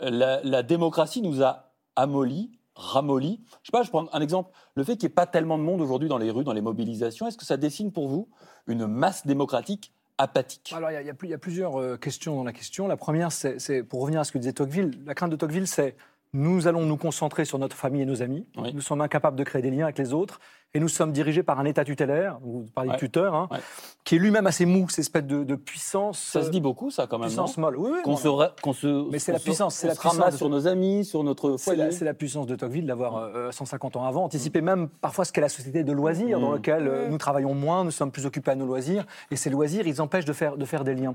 la, 0.00 0.42
la 0.42 0.62
démocratie 0.62 1.22
nous 1.22 1.42
a 1.42 1.72
amollis, 1.96 2.50
ramollis? 2.74 3.40
Je 3.62 3.68
sais 3.68 3.72
pas, 3.72 3.82
je 3.82 3.90
prends 3.90 4.06
un 4.12 4.20
exemple. 4.20 4.50
Le 4.74 4.84
fait 4.84 4.96
qu'il 4.96 5.06
n'y 5.08 5.12
ait 5.12 5.14
pas 5.14 5.26
tellement 5.26 5.58
de 5.58 5.62
monde 5.62 5.80
aujourd'hui 5.80 6.08
dans 6.08 6.18
les 6.18 6.30
rues, 6.30 6.44
dans 6.44 6.52
les 6.52 6.62
mobilisations, 6.62 7.26
est-ce 7.28 7.38
que 7.38 7.44
ça 7.44 7.56
dessine 7.56 7.92
pour 7.92 8.08
vous 8.08 8.28
une 8.66 8.86
masse 8.86 9.26
démocratique 9.26 9.92
apathique? 10.18 10.72
Alors, 10.76 10.90
il 10.90 10.94
y 10.94 10.96
a- 10.96 11.02
y, 11.02 11.32
y 11.32 11.36
plusieurs 11.36 11.80
euh, 11.80 11.96
questions 11.96 12.36
dans 12.36 12.44
la 12.44 12.52
question. 12.52 12.86
La 12.88 12.96
première, 12.96 13.30
c'est- 13.32 13.82
pour 13.82 14.00
revenir 14.00 14.20
à 14.20 14.24
ce 14.24 14.32
que 14.32 14.38
disait 14.38 14.52
Tocqueville, 14.52 15.02
la 15.04 15.14
crainte 15.14 15.30
de 15.30 15.36
Tocqueville, 15.36 15.66
c'est 15.66 15.96
nous 16.34 16.66
allons 16.66 16.84
nous 16.84 16.96
concentrer 16.96 17.44
sur 17.44 17.58
notre 17.58 17.76
famille 17.76 18.02
et 18.02 18.06
nos 18.06 18.20
amis. 18.20 18.44
Oui. 18.56 18.74
Nous 18.74 18.80
sommes 18.80 19.00
incapables 19.00 19.36
de 19.36 19.44
créer 19.44 19.62
des 19.62 19.70
liens 19.70 19.84
avec 19.84 19.98
les 19.98 20.12
autres. 20.12 20.40
Et 20.76 20.80
nous 20.80 20.88
sommes 20.88 21.12
dirigés 21.12 21.44
par 21.44 21.60
un 21.60 21.64
État 21.66 21.84
tutélaire, 21.84 22.38
vous 22.42 22.66
parlez 22.74 22.90
Ouais. 22.90 22.96
de 22.96 22.98
tuteur, 23.00 23.32
hein, 23.36 23.46
Ouais. 23.52 23.58
qui 24.02 24.16
est 24.16 24.18
lui-même 24.18 24.48
assez 24.48 24.66
mou, 24.66 24.88
cette 24.88 24.98
espèce 24.98 25.22
de, 25.22 25.44
de 25.44 25.54
puissance. 25.54 26.18
Ça 26.18 26.42
se 26.42 26.50
dit 26.50 26.60
beaucoup, 26.60 26.90
ça, 26.90 27.06
quand 27.06 27.16
même, 27.20 27.28
puissance 27.28 27.56
molle. 27.58 27.76
Oui, 27.76 27.90
oui, 27.92 27.98
Qu'on 28.02 28.16
se, 28.16 28.26
non. 28.26 28.34
ra- 28.34 28.52
qu'on 28.60 28.72
se, 28.72 29.08
Mais 29.12 29.20
c'est 29.20 29.30
la 29.30 29.38
puissance, 29.38 29.76
c'est 29.76 29.86
la 29.86 29.92
puissance 29.94 30.14
ramasse 30.18 30.32
de- 30.34 30.38
sur 30.38 30.48
nos 30.48 30.66
amis, 30.66 31.04
sur 31.04 31.22
notre 31.22 31.56
C'est 31.58 31.64
foyer. 31.64 31.84
la, 31.84 31.90
c'est 31.92 32.04
la 32.04 32.12
puissance 32.14 32.48
de 32.48 32.56
Tocqueville 32.56 32.86
d'avoir 32.86 33.18
euh, 33.18 33.52
150 33.52 33.94
ans 33.94 34.04
avant 34.04 34.24
anticipé 34.24 34.62
même 34.62 34.88
parfois 34.88 35.24
ce 35.24 35.32
qu'est 35.32 35.40
la 35.40 35.48
société 35.48 35.84
de 35.84 35.92
loisirs 35.92 36.40
dans 36.40 36.50
Mm. 36.50 36.54
laquelle 36.54 36.88
euh, 36.88 37.06
Mm. 37.06 37.10
nous 37.12 37.18
travaillons 37.18 37.54
moins, 37.54 37.84
nous 37.84 37.92
sommes 37.92 38.10
plus 38.10 38.26
occupés 38.26 38.50
à 38.50 38.56
nos 38.56 38.66
loisirs 38.66 39.06
et 39.30 39.36
ces 39.36 39.50
loisirs 39.50 39.86
ils 39.86 40.02
empêchent 40.02 40.24
de 40.24 40.32
faire, 40.32 40.56
de 40.56 40.64
faire 40.64 40.82
des 40.82 40.94
liens. 40.96 41.14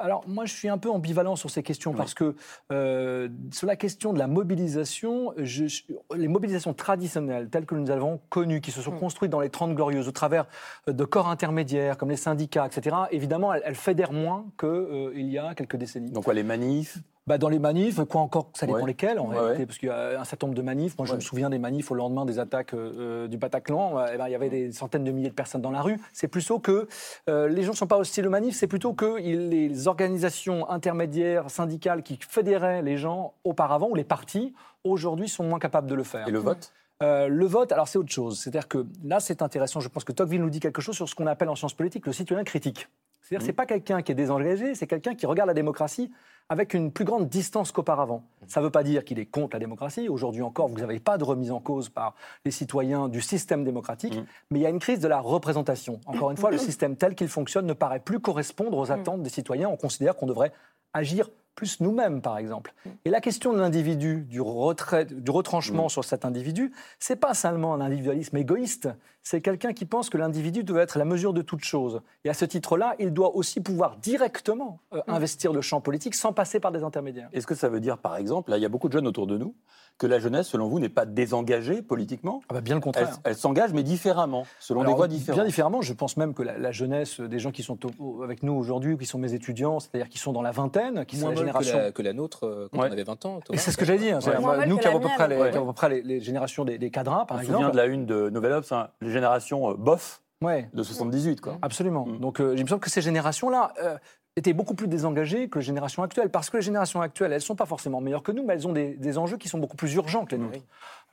Alors 0.00 0.22
moi 0.28 0.44
je 0.44 0.52
suis 0.54 0.68
un 0.68 0.78
peu 0.78 0.90
ambivalent 0.90 1.34
sur 1.34 1.50
ces 1.50 1.64
questions 1.64 1.92
parce 1.92 2.14
que 2.14 2.36
euh, 2.70 3.28
sur 3.50 3.66
la 3.66 3.74
question 3.74 4.12
de 4.12 4.18
la 4.20 4.28
mobilisation, 4.28 5.32
je- 5.38 5.66
je- 5.66 5.82
les 6.14 6.28
mobilisations 6.28 6.72
traditionnelles 6.72 7.48
telles 7.48 7.66
que 7.66 7.74
nous 7.74 7.90
avons 7.90 8.20
connues, 8.28 8.60
qui 8.60 8.70
se 8.70 8.80
sont 8.80 8.92
Construites 8.98 9.30
dans 9.30 9.40
les 9.40 9.50
30 9.50 9.74
glorieuses 9.74 10.08
au 10.08 10.12
travers 10.12 10.46
euh, 10.88 10.92
de 10.92 11.04
corps 11.04 11.28
intermédiaires 11.28 11.96
comme 11.96 12.10
les 12.10 12.16
syndicats, 12.16 12.66
etc., 12.66 12.96
évidemment 13.10 13.52
elles, 13.54 13.62
elles 13.64 13.74
fédèrent 13.74 14.12
moins 14.12 14.44
qu'il 14.58 15.30
y 15.30 15.38
a 15.38 15.54
quelques 15.54 15.76
décennies. 15.76 16.10
Donc 16.10 16.24
quoi, 16.24 16.34
les 16.34 16.42
manifs 16.42 16.98
Bah, 17.26 17.36
dans 17.36 17.50
les 17.50 17.58
manifs, 17.58 18.00
quoi 18.08 18.22
encore, 18.22 18.48
ça 18.54 18.64
dépend 18.66 18.78
Ouais. 18.78 18.86
lesquels 18.86 19.18
en 19.18 19.28
Ouais, 19.28 19.36
réalité, 19.38 19.58
ouais. 19.60 19.66
parce 19.66 19.78
qu'il 19.78 19.88
y 19.88 19.92
a 19.92 20.18
un 20.18 20.24
certain 20.24 20.46
nombre 20.46 20.56
de 20.56 20.62
manifs. 20.62 20.96
Moi, 20.96 21.06
je 21.06 21.14
me 21.14 21.20
souviens 21.20 21.50
des 21.50 21.58
manifs 21.58 21.90
au 21.90 21.94
lendemain 21.94 22.24
des 22.24 22.38
attaques 22.38 22.72
euh, 22.72 22.92
euh, 23.24 23.28
du 23.28 23.36
Bataclan. 23.36 23.98
Euh, 23.98 24.06
eh 24.14 24.16
ben, 24.16 24.28
il 24.28 24.32
y 24.32 24.34
avait 24.34 24.48
des 24.48 24.72
centaines 24.72 25.04
de 25.04 25.10
milliers 25.12 25.28
de 25.28 25.34
personnes 25.34 25.60
dans 25.60 25.70
la 25.70 25.82
rue. 25.82 25.98
C'est 26.14 26.28
plutôt 26.28 26.58
que 26.58 26.88
euh, 27.28 27.46
les 27.48 27.62
gens 27.64 27.72
ne 27.72 27.76
sont 27.76 27.86
pas 27.86 27.98
hostiles 27.98 28.26
aux 28.26 28.30
manifs, 28.30 28.56
c'est 28.56 28.66
plutôt 28.66 28.94
que 28.94 29.18
les 29.18 29.88
organisations 29.88 30.70
intermédiaires, 30.70 31.50
syndicales 31.50 32.02
qui 32.02 32.18
fédéraient 32.26 32.80
les 32.80 32.96
gens 32.96 33.34
auparavant, 33.44 33.88
ou 33.90 33.94
les 33.94 34.04
partis, 34.04 34.54
aujourd'hui 34.84 35.28
sont 35.28 35.44
moins 35.44 35.58
capables 35.58 35.86
de 35.88 35.94
le 35.94 36.04
faire. 36.04 36.26
et 36.28 36.30
le 36.30 36.38
vote? 36.38 36.72
Euh, 37.02 37.28
le 37.28 37.46
vote, 37.46 37.70
alors 37.72 37.86
c'est 37.86 37.98
autre 37.98 38.10
chose. 38.12 38.40
C'est-à-dire 38.40 38.66
que 38.68 38.86
là, 39.04 39.20
c'est 39.20 39.42
intéressant. 39.42 39.80
Je 39.80 39.88
pense 39.88 40.04
que 40.04 40.12
Tocqueville 40.12 40.40
nous 40.40 40.50
dit 40.50 40.60
quelque 40.60 40.82
chose 40.82 40.96
sur 40.96 41.08
ce 41.08 41.14
qu'on 41.14 41.26
appelle 41.26 41.48
en 41.48 41.54
sciences 41.54 41.74
politiques 41.74 42.06
le 42.06 42.12
citoyen 42.12 42.42
critique. 42.44 42.88
C'est-à-dire, 43.20 43.46
c'est 43.46 43.52
pas 43.52 43.66
quelqu'un 43.66 44.00
qui 44.02 44.12
est 44.12 44.14
désengagé, 44.14 44.74
c'est 44.74 44.86
quelqu'un 44.86 45.14
qui 45.14 45.26
regarde 45.26 45.48
la 45.48 45.54
démocratie 45.54 46.10
avec 46.48 46.72
une 46.72 46.90
plus 46.90 47.04
grande 47.04 47.28
distance 47.28 47.72
qu'auparavant. 47.72 48.24
Ça 48.46 48.60
ne 48.60 48.64
veut 48.64 48.70
pas 48.70 48.82
dire 48.82 49.04
qu'il 49.04 49.18
est 49.18 49.26
contre 49.26 49.54
la 49.54 49.60
démocratie. 49.60 50.08
Aujourd'hui 50.08 50.40
encore, 50.40 50.66
vous 50.68 50.78
n'avez 50.78 50.98
pas 50.98 51.18
de 51.18 51.24
remise 51.24 51.50
en 51.50 51.60
cause 51.60 51.90
par 51.90 52.14
les 52.46 52.50
citoyens 52.50 53.08
du 53.08 53.20
système 53.20 53.64
démocratique, 53.64 54.16
Mm. 54.16 54.24
mais 54.50 54.58
il 54.60 54.62
y 54.62 54.66
a 54.66 54.70
une 54.70 54.78
crise 54.78 55.00
de 55.00 55.08
la 55.08 55.20
représentation. 55.20 56.00
Encore 56.06 56.30
une 56.30 56.38
fois, 56.38 56.50
le 56.50 56.56
système 56.58 56.96
tel 56.96 57.14
qu'il 57.14 57.28
fonctionne 57.28 57.66
ne 57.66 57.74
paraît 57.74 58.00
plus 58.00 58.18
correspondre 58.18 58.78
aux 58.78 58.90
attentes 58.90 59.22
des 59.22 59.28
citoyens. 59.30 59.68
On 59.68 59.76
considère 59.76 60.16
qu'on 60.16 60.26
devrait 60.26 60.52
agir 60.94 61.28
plus 61.58 61.80
nous-mêmes, 61.80 62.22
par 62.22 62.38
exemple. 62.38 62.72
Et 63.04 63.10
la 63.10 63.20
question 63.20 63.52
de 63.52 63.58
l'individu, 63.58 64.22
du, 64.28 64.40
retrait, 64.40 65.06
du 65.06 65.30
retranchement 65.32 65.86
Mm. 65.86 65.88
sur 65.88 66.04
cet 66.04 66.24
individu, 66.24 66.70
c'est 67.00 67.16
pas 67.16 67.34
seulement 67.34 67.74
un 67.74 67.80
individualisme 67.80 68.36
égoïste, 68.36 68.88
c'est 69.24 69.40
quelqu'un 69.40 69.72
qui 69.72 69.84
pense 69.84 70.08
que 70.08 70.16
l'individu 70.16 70.62
doit 70.62 70.80
être 70.82 70.98
la 70.98 71.04
mesure 71.04 71.32
de 71.32 71.42
toute 71.42 71.64
chose. 71.64 72.00
Et 72.24 72.30
à 72.30 72.34
ce 72.34 72.44
titre-là, 72.44 72.94
il 73.00 73.12
doit 73.12 73.34
aussi 73.34 73.60
pouvoir 73.60 73.96
directement 73.96 74.78
euh, 74.92 74.98
Mm. 75.08 75.10
investir 75.12 75.52
le 75.52 75.60
champ 75.60 75.80
politique 75.80 76.14
sans 76.14 76.32
passer 76.32 76.60
par 76.60 76.70
des 76.70 76.84
intermédiaires. 76.84 77.28
Est-ce 77.32 77.46
que 77.46 77.56
ça 77.56 77.68
veut 77.68 77.80
dire, 77.80 77.98
par 77.98 78.16
exemple, 78.16 78.50
là, 78.52 78.56
il 78.56 78.62
y 78.62 78.66
a 78.66 78.68
beaucoup 78.68 78.86
de 78.88 78.92
jeunes 78.92 79.08
autour 79.08 79.26
de 79.26 79.36
nous, 79.36 79.54
que 79.98 80.06
la 80.06 80.20
jeunesse, 80.20 80.46
selon 80.48 80.68
vous, 80.68 80.78
n'est 80.78 80.88
pas 80.88 81.04
désengagée 81.06 81.82
politiquement 81.82 82.40
Ah 82.48 82.54
bah, 82.54 82.60
bien 82.60 82.76
le 82.76 82.80
contraire. 82.80 83.18
elle 83.24 83.34
s'engage, 83.34 83.72
mais 83.72 83.82
différemment, 83.82 84.46
selon 84.60 84.80
Alors, 84.82 84.92
des 84.92 84.96
voies 84.96 85.08
différentes. 85.08 85.40
Bien 85.40 85.44
différemment, 85.44 85.82
je 85.82 85.92
pense 85.92 86.16
même 86.16 86.34
que 86.34 86.42
la, 86.44 86.56
la 86.56 86.70
jeunesse 86.70 87.20
des 87.20 87.38
gens 87.40 87.50
qui 87.50 87.62
sont 87.64 87.78
au- 88.00 88.22
avec 88.22 88.42
nous 88.44 88.52
aujourd'hui, 88.52 88.96
qui 88.96 89.06
sont 89.06 89.18
mes 89.18 89.34
étudiants, 89.34 89.80
c'est-à-dire 89.80 90.08
qui 90.08 90.18
sont 90.18 90.32
dans 90.32 90.42
la 90.42 90.52
vingtaine, 90.52 91.04
qui 91.04 91.16
sont 91.16 91.26
Moins 91.26 91.34
la 91.34 91.40
génération. 91.40 91.76
que 91.78 91.82
la, 91.82 91.92
que 91.92 92.02
la 92.02 92.12
nôtre 92.12 92.46
euh, 92.46 92.68
quand 92.72 92.78
Ouais. 92.80 92.88
on 92.88 92.92
avait 92.92 93.02
20 93.02 93.26
ans. 93.26 93.40
C'est 93.54 93.72
ce 93.72 93.76
que 93.76 93.84
j'allais 93.84 93.98
dire. 93.98 94.18
molle 94.40 94.64
nous 94.68 94.78
qui 94.78 94.86
avons 94.86 94.98
à 94.98 95.00
peu 95.00 95.08
près, 95.08 95.28
les, 95.28 95.36
Ouais. 95.36 95.50
qui 95.50 95.56
avons 95.56 95.66
à 95.66 95.72
peu 95.72 95.74
près 95.76 95.88
les, 95.88 96.02
les 96.02 96.20
générations 96.20 96.64
des, 96.64 96.78
des 96.78 96.90
cadres, 96.90 97.26
par 97.26 97.36
On 97.36 97.40
se 97.40 97.44
exemple. 97.46 97.56
souvient 97.64 97.70
de 97.70 97.76
la 97.76 97.86
une 97.86 98.06
de 98.06 98.30
Nouvel 98.30 98.52
Obs, 98.52 98.70
hein, 98.72 98.88
les 99.00 99.10
générations 99.10 99.70
euh, 99.70 99.74
bof 99.74 100.22
Ouais. 100.40 100.70
de 100.72 100.82
78, 100.84 101.40
quoi. 101.40 101.58
Absolument. 101.62 102.06
Mm. 102.06 102.20
Donc, 102.20 102.40
euh, 102.40 102.54
il 102.56 102.62
me 102.62 102.68
semble 102.68 102.80
que 102.80 102.90
ces 102.90 103.00
générations-là 103.02 103.72
euh, 103.82 103.98
étaient 104.38 104.52
beaucoup 104.52 104.74
plus 104.74 104.88
désengagées 104.88 105.48
que 105.48 105.58
les 105.58 105.64
générations 105.64 106.02
actuelles, 106.02 106.30
parce 106.30 106.50
que 106.50 106.56
les 106.56 106.62
générations 106.62 107.00
actuelles, 107.00 107.32
elles 107.32 107.38
ne 107.38 107.42
sont 107.42 107.56
pas 107.56 107.66
forcément 107.66 108.00
meilleures 108.00 108.22
que 108.22 108.32
nous, 108.32 108.44
mais 108.44 108.54
elles 108.54 108.66
ont 108.66 108.72
des, 108.72 108.94
des 108.94 109.18
enjeux 109.18 109.36
qui 109.36 109.48
sont 109.48 109.58
beaucoup 109.58 109.76
plus 109.76 109.94
urgents 109.94 110.24
que 110.24 110.36
les 110.36 110.42
nôtres. 110.42 110.58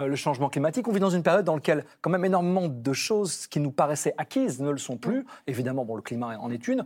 Euh, 0.01 0.07
le 0.07 0.15
changement 0.15 0.49
climatique, 0.49 0.87
on 0.87 0.91
vit 0.91 0.99
dans 0.99 1.09
une 1.09 1.23
période 1.23 1.45
dans 1.45 1.55
laquelle, 1.55 1.85
quand 2.01 2.09
même, 2.09 2.25
énormément 2.25 2.67
de 2.67 2.93
choses 2.93 3.47
qui 3.47 3.59
nous 3.59 3.71
paraissaient 3.71 4.13
acquises 4.17 4.59
ne 4.59 4.69
le 4.69 4.77
sont 4.77 4.97
plus. 4.97 5.25
Évidemment, 5.47 5.85
bon, 5.85 5.95
le 5.95 6.01
climat 6.01 6.37
en 6.39 6.51
est 6.51 6.67
une. 6.67 6.85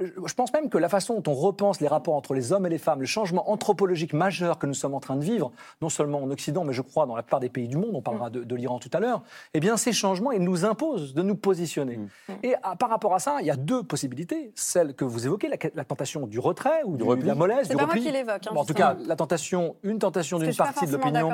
Je 0.00 0.32
pense 0.34 0.50
même 0.54 0.70
que 0.70 0.78
la 0.78 0.88
façon 0.88 1.20
dont 1.20 1.32
on 1.32 1.34
repense 1.34 1.80
les 1.82 1.86
rapports 1.88 2.14
entre 2.14 2.32
les 2.32 2.52
hommes 2.52 2.64
et 2.64 2.70
les 2.70 2.78
femmes, 2.78 3.00
le 3.00 3.06
changement 3.06 3.50
anthropologique 3.50 4.14
majeur 4.14 4.58
que 4.58 4.66
nous 4.66 4.72
sommes 4.72 4.94
en 4.94 5.00
train 5.00 5.16
de 5.16 5.22
vivre, 5.24 5.52
non 5.82 5.90
seulement 5.90 6.22
en 6.22 6.30
Occident, 6.30 6.64
mais 6.64 6.72
je 6.72 6.80
crois 6.80 7.04
dans 7.04 7.14
la 7.14 7.22
plupart 7.22 7.40
des 7.40 7.50
pays 7.50 7.68
du 7.68 7.76
monde, 7.76 7.90
on 7.92 8.00
parlera 8.00 8.30
de, 8.30 8.42
de 8.42 8.56
l'Iran 8.56 8.78
tout 8.78 8.88
à 8.94 9.00
l'heure, 9.00 9.22
eh 9.52 9.60
bien 9.60 9.76
ces 9.76 9.92
changements, 9.92 10.32
ils 10.32 10.42
nous 10.42 10.64
imposent 10.64 11.12
de 11.12 11.22
nous 11.22 11.34
positionner. 11.36 12.00
Et 12.42 12.54
à- 12.62 12.74
par 12.76 12.88
rapport 12.88 13.14
à 13.14 13.18
ça, 13.18 13.36
il 13.40 13.46
y 13.46 13.50
a 13.50 13.56
deux 13.56 13.82
possibilités. 13.82 14.52
Celle 14.54 14.94
que 14.94 15.04
vous 15.04 15.26
évoquez, 15.26 15.48
la, 15.48 15.56
la 15.74 15.84
tentation 15.84 16.26
du 16.26 16.38
retrait 16.38 16.82
ou 16.86 16.96
du, 16.96 17.02
repli. 17.02 17.24
de 17.24 17.28
la 17.28 17.34
mollesse, 17.34 17.66
C'est 17.68 17.74
du 17.74 17.76
pas 17.76 17.84
moi 17.86 17.94
qui 17.94 18.10
l'évoque. 18.10 18.46
hein, 18.46 18.52
Bon, 18.54 18.60
en 18.60 18.64
tout 18.64 18.72
cas, 18.74 18.96
la 19.06 19.16
tentation, 19.16 19.76
une 19.82 19.98
tentation 19.98 20.38
d'une 20.38 20.54
partie 20.54 20.86
de 20.86 20.92
l'opinion 20.92 21.30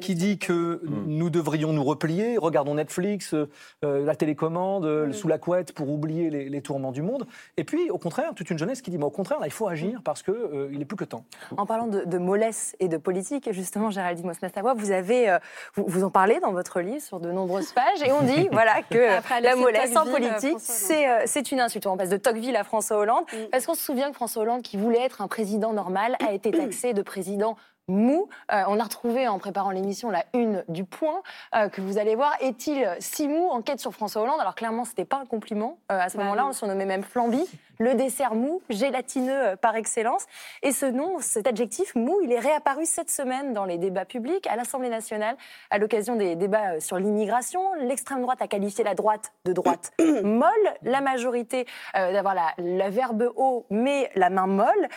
qui 0.00 0.14
dit 0.14 0.38
que 0.38 0.80
nous 1.06 1.28
devrions 1.28 1.72
nous 1.72 1.82
replier, 1.84 2.38
regardons 2.38 2.74
Netflix, 2.76 3.34
euh, 3.34 3.48
euh, 3.84 4.04
la 4.04 4.14
télécommande, 4.14 4.84
euh, 4.84 5.06
Mm. 5.08 5.12
sous 5.12 5.28
la 5.28 5.38
couette 5.38 5.72
pour 5.72 5.88
oublier 5.90 6.30
les, 6.30 6.48
les 6.48 6.62
tourments 6.62 6.92
du 6.92 7.02
monde. 7.02 7.26
Et 7.56 7.64
puis, 7.64 7.90
au 7.96 7.98
contraire, 7.98 8.32
toute 8.34 8.50
une 8.50 8.58
jeunesse 8.58 8.82
qui 8.82 8.90
dit, 8.90 8.98
mais 8.98 9.04
au 9.04 9.10
contraire, 9.10 9.40
là, 9.40 9.46
il 9.46 9.52
faut 9.52 9.68
agir 9.68 10.00
parce 10.04 10.22
qu'il 10.22 10.34
il 10.70 10.80
est 10.80 10.84
plus 10.84 10.96
que 10.96 11.04
temps. 11.04 11.24
En 11.56 11.66
parlant 11.66 11.86
de, 11.86 12.04
de 12.04 12.18
mollesse 12.18 12.76
et 12.78 12.88
de 12.88 12.96
politique, 12.96 13.50
justement, 13.52 13.90
Géraldine 13.90 14.26
Mosna-Savoie, 14.26 14.74
vous 14.74 14.90
avez, 14.90 15.30
euh, 15.30 15.38
vous, 15.74 15.84
vous 15.86 16.04
en 16.04 16.10
parlez 16.10 16.38
dans 16.40 16.52
votre 16.52 16.80
livre 16.80 17.02
sur 17.02 17.20
de 17.20 17.30
nombreuses 17.32 17.72
pages, 17.72 18.02
et 18.04 18.12
on 18.12 18.22
dit, 18.22 18.48
voilà, 18.52 18.82
que 18.90 19.16
Après, 19.16 19.40
la 19.40 19.56
mollesse 19.56 19.96
en 19.96 20.04
Tocqueville, 20.04 20.28
politique, 20.28 20.58
euh, 20.90 21.22
c'est 21.26 21.52
une 21.52 21.60
insulte. 21.60 21.86
On 21.86 21.96
passe 21.96 22.10
de 22.10 22.16
Tocqueville 22.16 22.56
à 22.56 22.64
François 22.64 22.98
Hollande, 22.98 23.24
Mm. 23.32 23.48
parce 23.50 23.66
qu'on 23.66 23.74
se 23.74 23.82
souvient 23.82 24.10
que 24.10 24.16
François 24.16 24.42
Hollande, 24.42 24.62
qui 24.62 24.76
voulait 24.76 25.00
être 25.02 25.22
un 25.22 25.28
président 25.28 25.72
normal, 25.72 26.16
a 26.26 26.32
été 26.32 26.50
taxé 26.50 26.92
de 26.92 27.02
président 27.02 27.56
mou. 27.88 28.28
Euh, 28.52 28.62
on 28.66 28.80
a 28.80 28.82
retrouvé 28.82 29.28
en 29.28 29.38
préparant 29.38 29.70
l'émission 29.70 30.10
la 30.10 30.24
une 30.34 30.64
du 30.68 30.84
point 30.84 31.22
euh, 31.54 31.68
que 31.68 31.80
vous 31.80 31.98
allez 31.98 32.16
voir. 32.16 32.32
Est-il 32.40 32.88
si 32.98 33.28
mou 33.28 33.48
Enquête 33.48 33.80
sur 33.80 33.92
François 33.92 34.22
Hollande. 34.22 34.40
Alors 34.40 34.54
clairement, 34.54 34.84
c'était 34.84 35.04
pas 35.04 35.18
un 35.18 35.26
compliment. 35.26 35.78
Euh, 35.92 36.00
à 36.00 36.08
ce 36.08 36.16
Bah 36.16 36.24
moment-là, 36.24 36.44
on 36.44 36.48
le 36.48 36.54
surnommait 36.54 36.84
même 36.84 37.04
flamby, 37.04 37.44
le 37.78 37.94
dessert 37.94 38.34
mou, 38.34 38.60
gélatineux 38.70 39.56
par 39.60 39.76
excellence. 39.76 40.26
Et 40.62 40.72
ce 40.72 40.86
nom, 40.86 41.18
cet 41.20 41.46
adjectif 41.46 41.94
mou, 41.94 42.18
il 42.22 42.32
est 42.32 42.40
réapparu 42.40 42.86
cette 42.86 43.10
semaine 43.10 43.52
dans 43.52 43.64
les 43.64 43.78
débats 43.78 44.04
publics 44.04 44.46
à 44.48 44.56
l'Assemblée 44.56 44.88
nationale 44.88 45.36
à 45.70 45.78
l'occasion 45.78 46.16
des 46.16 46.34
débats 46.34 46.80
sur 46.80 46.98
l'immigration. 46.98 47.60
L'extrême 47.80 48.22
droite 48.22 48.42
a 48.42 48.48
qualifié 48.48 48.82
la 48.82 48.94
droite 48.94 49.32
de 49.44 49.52
droite 49.52 49.92
molle, 50.24 50.50
la 50.82 51.00
majorité 51.00 51.66
d'avoir 51.94 52.34
la, 52.34 52.52
la 52.58 52.90
verbe 52.90 53.32
haut 53.36 53.66
mais 53.70 54.10
la 54.14 54.30
main 54.30 54.46
molle. 54.46 54.88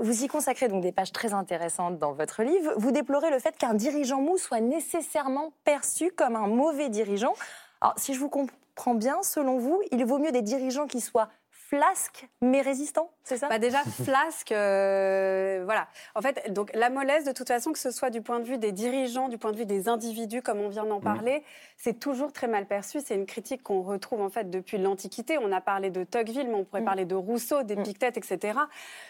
Vous 0.00 0.24
y 0.24 0.28
consacrez 0.28 0.68
donc 0.68 0.82
des 0.82 0.92
pages 0.92 1.12
très 1.12 1.32
intéressantes 1.32 1.98
dans 1.98 2.12
votre 2.12 2.25
livre. 2.42 2.72
Vous 2.76 2.90
déplorez 2.90 3.30
le 3.30 3.38
fait 3.38 3.56
qu'un 3.56 3.74
dirigeant 3.74 4.20
mou 4.20 4.38
soit 4.38 4.60
nécessairement 4.60 5.52
perçu 5.64 6.10
comme 6.10 6.36
un 6.36 6.46
mauvais 6.46 6.88
dirigeant. 6.88 7.34
Alors, 7.80 7.94
si 7.96 8.14
je 8.14 8.20
vous 8.20 8.28
comprends 8.28 8.94
bien, 8.94 9.22
selon 9.22 9.58
vous, 9.58 9.80
il 9.92 10.04
vaut 10.04 10.18
mieux 10.18 10.32
des 10.32 10.42
dirigeants 10.42 10.86
qui 10.86 11.00
soient 11.00 11.28
flasques 11.68 12.28
mais 12.40 12.60
résistants, 12.60 13.10
c'est 13.24 13.36
ça? 13.38 13.48
Bah 13.48 13.58
déjà, 13.58 13.78
flasque, 14.04 14.52
euh, 14.52 15.62
voilà. 15.64 15.88
En 16.14 16.22
fait, 16.22 16.52
donc 16.52 16.70
la 16.74 16.90
mollesse, 16.90 17.24
de 17.24 17.32
toute 17.32 17.48
façon, 17.48 17.72
que 17.72 17.78
ce 17.78 17.90
soit 17.90 18.10
du 18.10 18.22
point 18.22 18.38
de 18.40 18.44
vue 18.44 18.58
des 18.58 18.70
dirigeants, 18.72 19.28
du 19.28 19.36
point 19.38 19.50
de 19.52 19.56
vue 19.56 19.66
des 19.66 19.88
individus, 19.88 20.42
comme 20.42 20.60
on 20.60 20.68
vient 20.68 20.84
d'en 20.84 21.00
parler, 21.00 21.42
c'est 21.76 21.98
toujours 21.98 22.32
très 22.32 22.46
mal 22.46 22.66
perçu. 22.66 23.00
C'est 23.04 23.16
une 23.16 23.26
critique 23.26 23.62
qu'on 23.64 23.82
retrouve 23.82 24.20
en 24.20 24.30
fait 24.30 24.48
depuis 24.48 24.78
l'Antiquité. 24.78 25.38
On 25.38 25.50
a 25.50 25.60
parlé 25.60 25.90
de 25.90 26.04
Tocqueville, 26.04 26.46
mais 26.48 26.54
on 26.54 26.64
pourrait 26.64 26.82
Mm. 26.82 26.84
parler 26.84 27.04
de 27.04 27.14
Rousseau, 27.16 27.62
d'Épictète, 27.64 28.16
etc. 28.16 28.58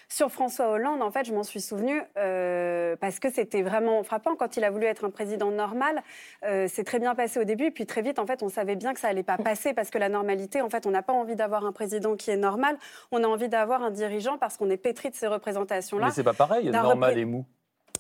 Sur 0.09 0.31
François 0.33 0.71
Hollande, 0.71 1.03
en 1.03 1.11
fait, 1.11 1.25
je 1.25 1.35
m'en 1.35 1.43
suis 1.43 1.61
souvenu 1.61 2.01
euh, 2.17 2.97
parce 2.97 3.19
que 3.19 3.31
c'était 3.31 3.63
vraiment 3.63 4.03
frappant 4.03 4.35
quand 4.35 4.57
il 4.57 4.65
a 4.65 4.71
voulu 4.71 4.87
être 4.87 5.05
un 5.05 5.11
président 5.11 5.51
normal. 5.51 6.03
euh, 6.45 6.69
c'est 6.69 6.85
très 6.85 6.99
bien 7.01 7.15
passé 7.15 7.39
au 7.41 7.45
début, 7.45 7.71
puis 7.71 7.87
très 7.87 8.03
vite, 8.03 8.19
en 8.19 8.27
fait, 8.27 8.43
on 8.43 8.49
savait 8.49 8.77
bien 8.77 8.95
que 8.95 9.01
ça 9.01 9.09
allait 9.09 9.23
pas 9.23 9.37
passer 9.37 9.75
parce 9.75 9.91
que 9.91 9.99
la 9.99 10.09
normalité, 10.09 10.63
en 10.63 10.71
fait, 10.71 10.87
on 10.87 10.91
n'a 10.91 11.03
pas 11.03 11.13
envie 11.13 11.37
d'avoir 11.37 11.67
un 11.67 11.73
président 11.73 12.17
qui 12.17 12.31
est 12.31 12.37
normal. 12.37 12.46
On 13.13 13.23
a 13.25 13.27
envie 13.27 13.49
d'avoir 13.49 13.83
un 13.83 13.91
dirigeant 13.91 14.39
parce 14.39 14.57
qu'on 14.57 14.71
est 14.71 14.77
pétri 14.77 15.11
de 15.11 15.15
ces 15.15 15.27
représentations-là. 15.27 16.07
Mais 16.07 16.13
c'est 16.13 16.23
pas 16.25 16.33
pareil, 16.35 16.71
normal 16.71 17.15
repré- 17.15 17.21
et 17.21 17.25
mou. 17.25 17.45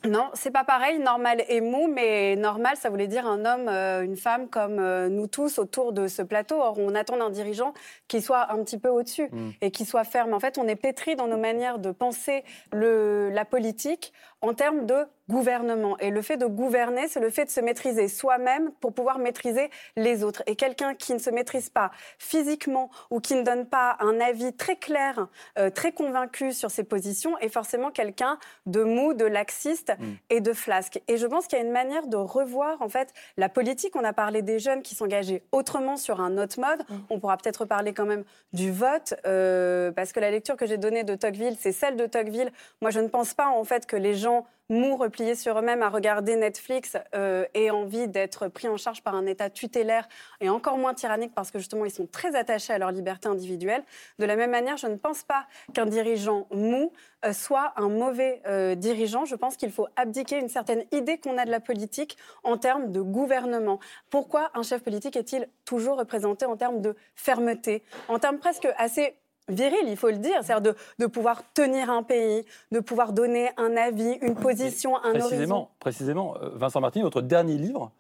Non, 0.05 0.29
c'est 0.35 0.51
pas 0.53 0.63
pareil. 0.63 0.99
Normal 1.01 1.43
et 1.49 1.61
mou, 1.61 1.89
mais 1.93 2.37
normal, 2.37 2.77
ça 2.77 2.91
voulait 2.91 3.09
dire 3.09 3.27
un 3.27 3.45
homme, 3.45 3.67
euh, 3.69 4.03
une 4.03 4.17
femme 4.17 4.49
comme 4.49 4.79
euh, 4.79 5.09
nous 5.09 5.27
tous 5.27 5.59
autour 5.59 5.93
de 5.93 6.07
ce 6.07 6.23
plateau. 6.23 6.57
Or, 6.61 6.79
on 6.79 6.95
attend 6.95 7.17
d'un 7.17 7.31
dirigeant 7.31 7.73
qui 8.07 8.21
soit 8.21 8.53
un 8.53 8.63
petit 8.63 8.79
peu 8.79 8.89
au-dessus 8.89 9.29
Mm. 9.33 9.51
et 9.63 9.71
qui 9.71 9.85
soit 9.85 10.05
ferme. 10.05 10.33
En 10.35 10.39
fait, 10.39 10.59
on 10.59 10.69
est 10.69 10.77
pétri 10.77 11.17
dans 11.17 11.27
nos 11.27 11.39
manières 11.39 11.79
de 11.79 11.91
penser 11.91 12.45
le, 12.73 13.31
la 13.31 13.45
politique 13.45 14.13
en 14.43 14.53
termes 14.55 14.87
de 14.87 15.07
gouvernement. 15.29 15.99
Et 15.99 16.11
le 16.11 16.23
fait 16.23 16.37
de 16.37 16.47
gouverner, 16.47 17.09
c'est 17.09 17.21
le 17.21 17.31
fait 17.31 17.47
de 17.47 17.51
se 17.51 17.61
maîtriser 17.61 18.09
soi-même 18.09 18.71
pour 18.81 18.93
pouvoir 18.93 19.19
maîtriser 19.19 19.71
les 19.97 20.23
autres. 20.25 20.43
Et 20.47 20.57
quelqu'un 20.57 20.95
qui 20.95 21.15
ne 21.15 21.19
se 21.19 21.31
maîtrise 21.31 21.71
pas 21.71 21.91
physiquement 22.19 22.91
ou 23.11 23.21
qui 23.21 23.35
ne 23.35 23.43
donne 23.43 23.67
pas 23.67 23.97
un 24.01 24.21
avis 24.21 24.53
très 24.55 24.77
clair, 24.77 25.29
euh, 25.59 25.71
très 25.71 25.93
convaincu 25.93 26.53
sur 26.53 26.71
ses 26.71 26.85
positions, 26.85 27.39
est 27.39 27.49
forcément 27.49 27.91
quelqu'un 27.91 28.39
de 28.67 28.83
mou, 28.83 29.15
de 29.15 29.25
laxiste 29.25 29.87
Mm. 29.99 30.05
et 30.31 30.41
de 30.41 30.53
flasque. 30.53 31.01
Et 31.09 31.17
je 31.17 31.27
pense 31.27 31.47
qu'il 31.47 31.59
y 31.59 31.63
a 31.63 31.65
une 31.65 31.73
manière 31.73 32.07
de 32.07 32.17
revoir 32.17 32.81
en 32.83 32.89
fait 32.89 33.13
la 33.37 33.49
politique. 33.49 33.95
On 33.97 34.05
a 34.05 34.13
parlé 34.13 34.43
des 34.43 34.59
jeunes 34.59 34.83
qui 34.83 34.95
s'engageaient 34.95 35.43
autrement 35.53 35.97
sur 35.97 36.21
un 36.21 36.39
autre 36.39 36.61
mode. 36.61 36.81
Mm. 36.89 36.95
On 37.11 37.21
pourra 37.21 37.37
peut-être 37.37 37.65
parler 37.65 37.93
quand 37.93 38.07
même 38.07 38.25
du 38.53 38.71
vote 38.71 39.15
euh, 39.27 39.93
parce 39.93 40.13
que 40.13 40.21
la 40.21 40.31
lecture 40.31 40.57
que 40.57 40.67
j'ai 40.67 40.79
donnée 40.79 41.05
de 41.05 41.15
Tocqueville, 41.15 41.57
c'est 41.59 41.73
celle 41.73 41.97
de 41.97 42.07
Tocqueville. 42.07 42.53
Moi, 42.81 42.91
je 42.91 43.01
ne 43.01 43.09
pense 43.09 43.35
pas 43.35 43.49
en 43.49 43.65
fait 43.65 43.87
que 43.87 43.97
les 43.97 44.15
gens 44.15 44.47
mous, 44.69 44.97
repliés 44.97 45.35
sur 45.35 45.59
eux-mêmes 45.59 45.83
à 45.83 45.89
regarder 45.89 46.37
Netflix 46.37 46.97
euh, 47.15 47.45
aient 47.55 47.71
envie 47.71 48.09
d'être 48.09 48.49
pris 48.49 48.69
en 48.69 48.77
charge 48.77 49.03
par 49.03 49.15
un 49.15 49.27
État 49.27 49.51
tutélaire 49.51 50.09
et 50.41 50.49
encore 50.49 50.79
moins 50.79 50.95
tyrannique 50.95 51.33
parce 51.35 51.51
que 51.51 51.59
justement 51.59 51.85
ils 51.85 51.91
sont 51.91 52.07
très 52.07 52.35
attachés 52.35 52.73
à 52.73 52.79
leur 52.79 52.91
liberté 52.91 53.29
individuelle. 53.29 53.85
De 54.19 54.25
la 54.25 54.37
même 54.37 54.51
manière, 54.51 54.77
je 54.77 54.87
ne 54.87 54.97
pense 54.97 55.23
pas 55.23 55.47
qu'un 55.73 55.87
dirigeant 55.87 56.47
mou 56.51 56.93
euh, 57.25 57.33
soit 57.33 57.73
un 57.77 57.89
mauvais 57.89 58.43
euh, 58.47 58.75
dirigeant. 58.75 59.25
Je 59.25 59.37
pense 59.37 59.57
qu'il 59.57 59.71
faut 59.71 59.89
abdiquer 59.97 60.39
une 60.39 60.49
certaine 60.49 60.85
idée 60.93 61.19
qu'on 61.19 61.39
a 61.39 61.45
de 61.45 61.51
la 61.51 61.61
politique 61.61 62.17
en 62.43 62.57
termes 62.57 62.93
de 62.93 63.01
gouvernement. 63.01 63.79
Pourquoi 64.11 64.51
un 64.55 64.63
chef 64.63 64.83
politique 64.83 65.17
est-il 65.17 65.49
toujours 65.65 65.99
représenté 65.99 66.45
en 66.45 66.57
termes 66.57 66.81
de 66.81 66.97
fermeté, 67.15 67.83
en 68.09 68.19
termes 68.19 68.39
presque 68.39 68.69
assez 68.79 69.17
viril, 69.49 69.85
il 69.87 69.97
faut 69.97 70.09
le 70.11 70.19
dire, 70.19 70.43
c'est-à-dire 70.43 70.73
de, 70.73 70.79
de 70.99 71.07
pouvoir 71.07 71.43
tenir 71.55 71.91
un 71.91 72.03
pays, 72.03 72.45
de 72.73 72.81
pouvoir 72.81 73.13
donner 73.13 73.51
un 73.57 73.77
avis, 73.77 74.19
une 74.23 74.35
position, 74.35 74.97
un 74.97 75.11
horizon. 75.11 75.21
Précisément, 75.29 75.71
précisément 75.81 76.37
euh, 76.43 76.51
Vincent 76.55 76.81
Martini, 76.81 77.03
votre 77.03 77.23
dernier 77.23 77.57
livre, 77.57 77.93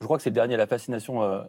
je 0.00 0.06
crois 0.06 0.16
que 0.16 0.22
c'est 0.22 0.30
le 0.30 0.34
dernier, 0.34 0.56
La 0.56 0.66
fascination, 0.66 1.22
euh, 1.22 1.42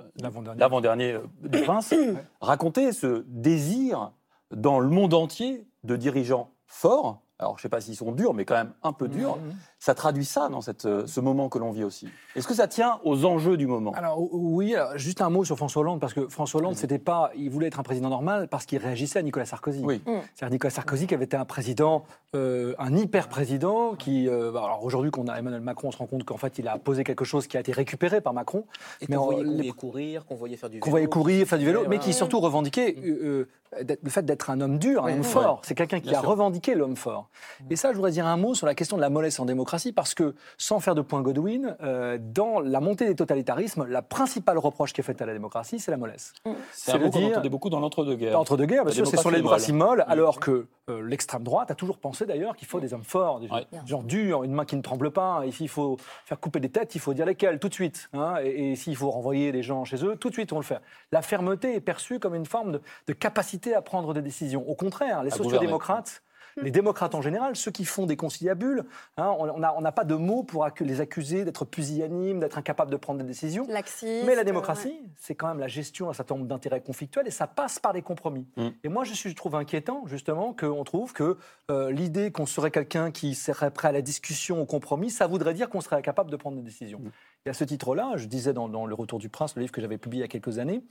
L'avant-dernier. 0.57 1.13
euh, 1.13 1.21
du 1.41 1.61
prince, 1.61 1.93
racontait 2.41 2.91
ce 2.91 3.23
désir 3.27 4.11
dans 4.51 4.79
le 4.79 4.89
monde 4.89 5.13
entier 5.13 5.65
de 5.83 5.95
dirigeants 5.95 6.51
forts, 6.67 7.21
alors 7.39 7.55
je 7.57 7.59
ne 7.59 7.61
sais 7.63 7.69
pas 7.69 7.81
s'ils 7.81 7.95
sont 7.95 8.11
durs, 8.11 8.33
mais 8.33 8.45
quand 8.45 8.55
même 8.55 8.73
un 8.83 8.93
peu 8.93 9.07
durs, 9.07 9.37
Mhm. 9.37 9.53
Ça 9.83 9.95
traduit 9.95 10.25
ça 10.25 10.47
dans 10.47 10.61
cette, 10.61 10.85
euh, 10.85 11.07
ce 11.07 11.19
moment 11.19 11.49
que 11.49 11.57
l'on 11.57 11.71
vit 11.71 11.83
aussi. 11.83 12.07
Est-ce 12.35 12.47
que 12.47 12.53
ça 12.53 12.67
tient 12.67 12.99
aux 13.03 13.25
enjeux 13.25 13.57
du 13.57 13.65
moment? 13.65 13.91
Alors 13.93 14.19
oui, 14.31 14.75
alors, 14.75 14.95
juste 14.95 15.21
un 15.21 15.31
mot 15.31 15.43
sur 15.43 15.57
François 15.57 15.81
Hollande, 15.81 15.99
parce 15.99 16.13
que 16.13 16.27
François 16.27 16.59
Hollande, 16.61 16.75
c'était 16.75 16.99
pas, 16.99 17.31
il 17.35 17.49
voulait 17.49 17.65
être 17.65 17.79
un 17.79 17.83
président 17.83 18.09
normal 18.09 18.47
parce 18.47 18.67
qu'il 18.67 18.77
réagissait 18.77 19.17
à 19.17 19.23
Nicolas 19.23 19.45
Sarkozy. 19.47 19.81
Oui. 19.83 19.99
C'est-à-dire 20.35 20.51
Nicolas 20.53 20.69
Sarkozy 20.69 21.07
qui 21.07 21.15
avait 21.15 21.25
été 21.25 21.35
un 21.35 21.45
président, 21.45 22.03
euh, 22.35 22.75
un 22.77 22.95
hyper-président, 22.95 23.95
qui, 23.95 24.29
euh, 24.29 24.51
bah, 24.51 24.61
alors 24.65 24.83
aujourd'hui 24.83 25.09
qu'on 25.09 25.25
a 25.27 25.33
Emmanuel 25.39 25.61
Macron, 25.61 25.87
on 25.87 25.91
se 25.91 25.97
rend 25.97 26.05
compte 26.05 26.25
qu'en 26.25 26.37
fait 26.37 26.59
il 26.59 26.67
a 26.67 26.77
posé 26.77 27.03
quelque 27.03 27.25
chose 27.25 27.47
qui 27.47 27.57
a 27.57 27.59
été 27.59 27.71
récupéré 27.71 28.21
par 28.21 28.33
Macron, 28.33 28.65
Et 29.01 29.05
Mais 29.09 29.15
qu'on 29.15 29.23
on- 29.23 29.25
voyait, 29.25 29.43
qu'on 29.43 29.49
les- 29.49 29.55
voyait 29.57 29.71
courir, 29.71 30.25
qu'on 30.27 30.35
voyait 30.35 30.57
faire 30.57 30.69
du 30.69 30.75
vélo. 30.75 30.83
qu'on 30.83 30.91
voyait 30.91 31.07
courir, 31.07 31.47
faire 31.47 31.57
du 31.57 31.65
vélo, 31.65 31.81
Ouais, 31.81 31.87
mais 31.87 31.97
qui 31.97 32.13
surtout 32.13 32.39
revendiquait 32.39 32.95
euh, 33.03 33.47
euh, 33.79 33.83
d'être- 33.83 34.03
le 34.03 34.09
fait 34.11 34.21
d'être 34.23 34.49
un 34.51 34.61
homme 34.61 34.77
dur, 34.77 35.01
un 35.01 35.05
Ouais, 35.07 35.13
homme 35.13 35.19
ouais. 35.19 35.23
fort. 35.23 35.61
C'est 35.63 35.73
quelqu'un 35.73 35.99
qui 35.99 36.09
Bien 36.09 36.19
a 36.19 36.21
sûr. 36.21 36.29
revendiqué 36.29 36.75
l'homme 36.75 36.95
fort. 36.95 37.29
Et 37.71 37.75
ça, 37.75 37.89
je 37.91 37.95
voudrais 37.95 38.11
dire 38.11 38.27
un 38.27 38.37
mot 38.37 38.53
sur 38.53 38.67
la 38.67 38.75
question 38.75 38.95
de 38.97 39.01
la 39.01 39.09
mollesse 39.09 39.39
en 39.39 39.45
démocratie, 39.45 39.70
parce 39.95 40.13
que 40.13 40.35
sans 40.57 40.79
faire 40.79 40.95
de 40.95 41.01
point 41.01 41.21
Godwin, 41.21 41.75
euh, 41.81 42.17
dans 42.19 42.59
la 42.59 42.79
montée 42.79 43.05
des 43.05 43.15
totalitarismes, 43.15 43.85
la 43.87 44.01
principale 44.01 44.57
reproche 44.57 44.93
qui 44.93 45.01
est 45.01 45.03
faite 45.03 45.21
à 45.21 45.25
la 45.25 45.33
démocratie, 45.33 45.79
c'est 45.79 45.91
la 45.91 45.97
mollesse. 45.97 46.33
C'est 46.71 46.91
un 46.93 46.97
mot 46.99 47.09
qu'on 47.09 47.25
entendait 47.25 47.49
beaucoup 47.49 47.69
dans 47.69 47.79
l'entre-deux-guerres. 47.79 48.39
Entre-deux-guerres, 48.39 48.85
bien 48.85 48.93
sûr, 48.93 49.07
c'est 49.07 49.17
sur 49.17 49.31
la 49.31 49.37
démocratie 49.37 49.71
démocratie 49.71 49.97
molle, 50.03 50.05
alors 50.07 50.39
que 50.39 50.67
euh, 50.89 51.01
l'extrême 51.07 51.43
droite 51.43 51.71
a 51.71 51.75
toujours 51.75 51.97
pensé 51.97 52.25
d'ailleurs 52.25 52.55
qu'il 52.55 52.67
faut 52.67 52.79
des 52.79 52.93
hommes 52.93 53.03
forts, 53.03 53.39
des 53.39 53.47
Ouais. 53.49 53.65
gens 53.85 54.03
durs, 54.03 54.43
une 54.43 54.53
main 54.53 54.65
qui 54.65 54.75
ne 54.75 54.81
tremble 54.81 55.11
pas. 55.11 55.43
Et 55.45 55.51
s'il 55.51 55.69
faut 55.69 55.97
faire 56.25 56.39
couper 56.39 56.59
des 56.59 56.69
têtes, 56.69 56.95
il 56.95 56.99
faut 57.01 57.13
dire 57.13 57.25
lesquelles 57.25 57.59
tout 57.59 57.69
de 57.69 57.73
suite. 57.73 58.09
hein. 58.13 58.35
et 58.43 58.71
et 58.71 58.75
s'il 58.75 58.95
faut 58.95 59.09
renvoyer 59.09 59.51
des 59.51 59.63
gens 59.63 59.85
chez 59.85 60.03
eux, 60.05 60.15
tout 60.15 60.29
de 60.29 60.33
suite 60.33 60.51
on 60.53 60.57
le 60.57 60.63
fait. 60.63 60.79
La 61.11 61.21
fermeté 61.21 61.73
est 61.75 61.79
perçue 61.81 62.19
comme 62.19 62.35
une 62.35 62.45
forme 62.45 62.73
de, 62.73 62.81
de 63.07 63.13
capacité 63.13 63.73
à 63.73 63.81
prendre 63.81 64.13
des 64.13 64.21
décisions. 64.21 64.67
Au 64.69 64.75
contraire, 64.75 65.23
les 65.23 65.29
sociodémocrates. 65.31 66.21
Les 66.57 66.71
démocrates 66.71 67.15
en 67.15 67.21
général, 67.21 67.55
ceux 67.55 67.71
qui 67.71 67.85
font 67.85 68.05
des 68.05 68.15
conciliabules, 68.15 68.85
hein, 69.17 69.33
on 69.37 69.57
n'a 69.57 69.73
on 69.77 69.81
pas 69.91 70.03
de 70.03 70.15
mots 70.15 70.43
pour 70.43 70.65
accu- 70.65 70.83
les 70.83 71.01
accuser 71.01 71.45
d'être 71.45 71.65
pusillanimes, 71.65 72.39
d'être 72.39 72.57
incapables 72.57 72.91
de 72.91 72.97
prendre 72.97 73.19
des 73.19 73.25
décisions. 73.25 73.65
Laxiste, 73.67 74.25
Mais 74.25 74.35
la 74.35 74.41
euh, 74.41 74.43
démocratie, 74.43 74.99
c'est 75.17 75.35
quand 75.35 75.47
même 75.47 75.59
la 75.59 75.67
gestion 75.67 76.07
d'un 76.07 76.13
certain 76.13 76.35
nombre 76.35 76.47
d'intérêts 76.47 76.81
conflictuels 76.81 77.27
et 77.27 77.31
ça 77.31 77.47
passe 77.47 77.79
par 77.79 77.93
des 77.93 78.01
compromis. 78.01 78.47
Mm. 78.57 78.67
Et 78.83 78.89
moi, 78.89 79.03
je, 79.03 79.13
suis, 79.13 79.29
je 79.29 79.35
trouve 79.35 79.55
inquiétant, 79.55 80.03
justement, 80.05 80.53
qu'on 80.53 80.83
trouve 80.83 81.13
que 81.13 81.37
euh, 81.69 81.91
l'idée 81.91 82.31
qu'on 82.31 82.45
serait 82.45 82.71
quelqu'un 82.71 83.11
qui 83.11 83.35
serait 83.35 83.71
prêt 83.71 83.89
à 83.89 83.91
la 83.91 84.01
discussion, 84.01 84.61
au 84.61 84.65
compromis, 84.65 85.09
ça 85.09 85.27
voudrait 85.27 85.53
dire 85.53 85.69
qu'on 85.69 85.81
serait 85.81 85.97
incapable 85.97 86.31
de 86.31 86.37
prendre 86.37 86.57
des 86.57 86.63
décisions. 86.63 86.99
Mm. 86.99 87.11
Et 87.45 87.49
à 87.49 87.53
ce 87.53 87.63
titre-là, 87.63 88.13
je 88.17 88.27
disais 88.27 88.53
dans, 88.53 88.69
dans 88.69 88.85
Le 88.85 88.95
Retour 88.95 89.19
du 89.19 89.29
Prince, 89.29 89.55
le 89.55 89.61
livre 89.61 89.71
que 89.71 89.81
j'avais 89.81 89.97
publié 89.97 90.21
il 90.21 90.25
y 90.25 90.25
a 90.25 90.27
quelques 90.27 90.59
années, 90.59 90.83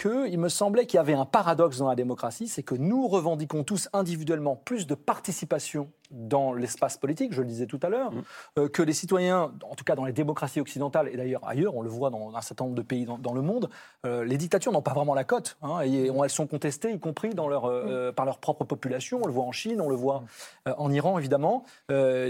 qu'il 0.00 0.38
me 0.38 0.48
semblait 0.48 0.86
qu'il 0.86 0.96
y 0.96 1.00
avait 1.00 1.12
un 1.12 1.26
paradoxe 1.26 1.78
dans 1.78 1.88
la 1.88 1.94
démocratie, 1.94 2.48
c'est 2.48 2.62
que 2.62 2.74
nous 2.74 3.06
revendiquons 3.06 3.64
tous 3.64 3.88
individuellement 3.92 4.56
plus 4.56 4.86
de 4.86 4.94
participation 4.94 5.90
dans 6.10 6.52
l'espace 6.52 6.96
politique, 6.96 7.32
je 7.32 7.40
le 7.42 7.46
disais 7.46 7.66
tout 7.66 7.80
à 7.82 7.88
l'heure, 7.88 8.12
Mm. 8.12 8.22
euh, 8.58 8.68
que 8.68 8.82
les 8.82 8.92
citoyens, 8.92 9.52
en 9.68 9.74
tout 9.74 9.84
cas 9.84 9.94
dans 9.94 10.04
les 10.04 10.12
démocraties 10.12 10.60
occidentales 10.60 11.08
et 11.08 11.16
d'ailleurs 11.16 11.46
ailleurs, 11.46 11.76
on 11.76 11.82
le 11.82 11.88
voit 11.90 12.10
dans 12.10 12.34
un 12.34 12.40
certain 12.40 12.64
nombre 12.64 12.76
de 12.76 12.82
pays 12.82 13.04
dans, 13.04 13.18
dans 13.18 13.32
le 13.34 13.42
monde, 13.42 13.70
euh, 14.06 14.24
les 14.24 14.36
dictatures 14.36 14.72
n'ont 14.72 14.82
pas 14.82 14.92
vraiment 14.94 15.14
la 15.14 15.24
cote. 15.24 15.56
hein, 15.62 15.80
et 15.82 16.10
on- 16.10 16.24
elles 16.24 16.30
sont 16.30 16.46
contestées, 16.46 16.92
y 16.92 16.98
compris 16.98 17.30
dans 17.34 17.48
leur, 17.48 17.64
euh, 17.66 17.84
euh, 17.86 18.12
par 18.12 18.24
leur 18.26 18.38
propre 18.38 18.64
population. 18.64 19.20
On 19.22 19.26
le 19.26 19.32
voit 19.32 19.44
en 19.44 19.52
Chine, 19.52 19.80
on 19.80 19.88
le 19.88 19.94
voit 19.96 20.24
en 20.66 20.90
Iran, 20.92 21.18
évidemment. 21.18 21.64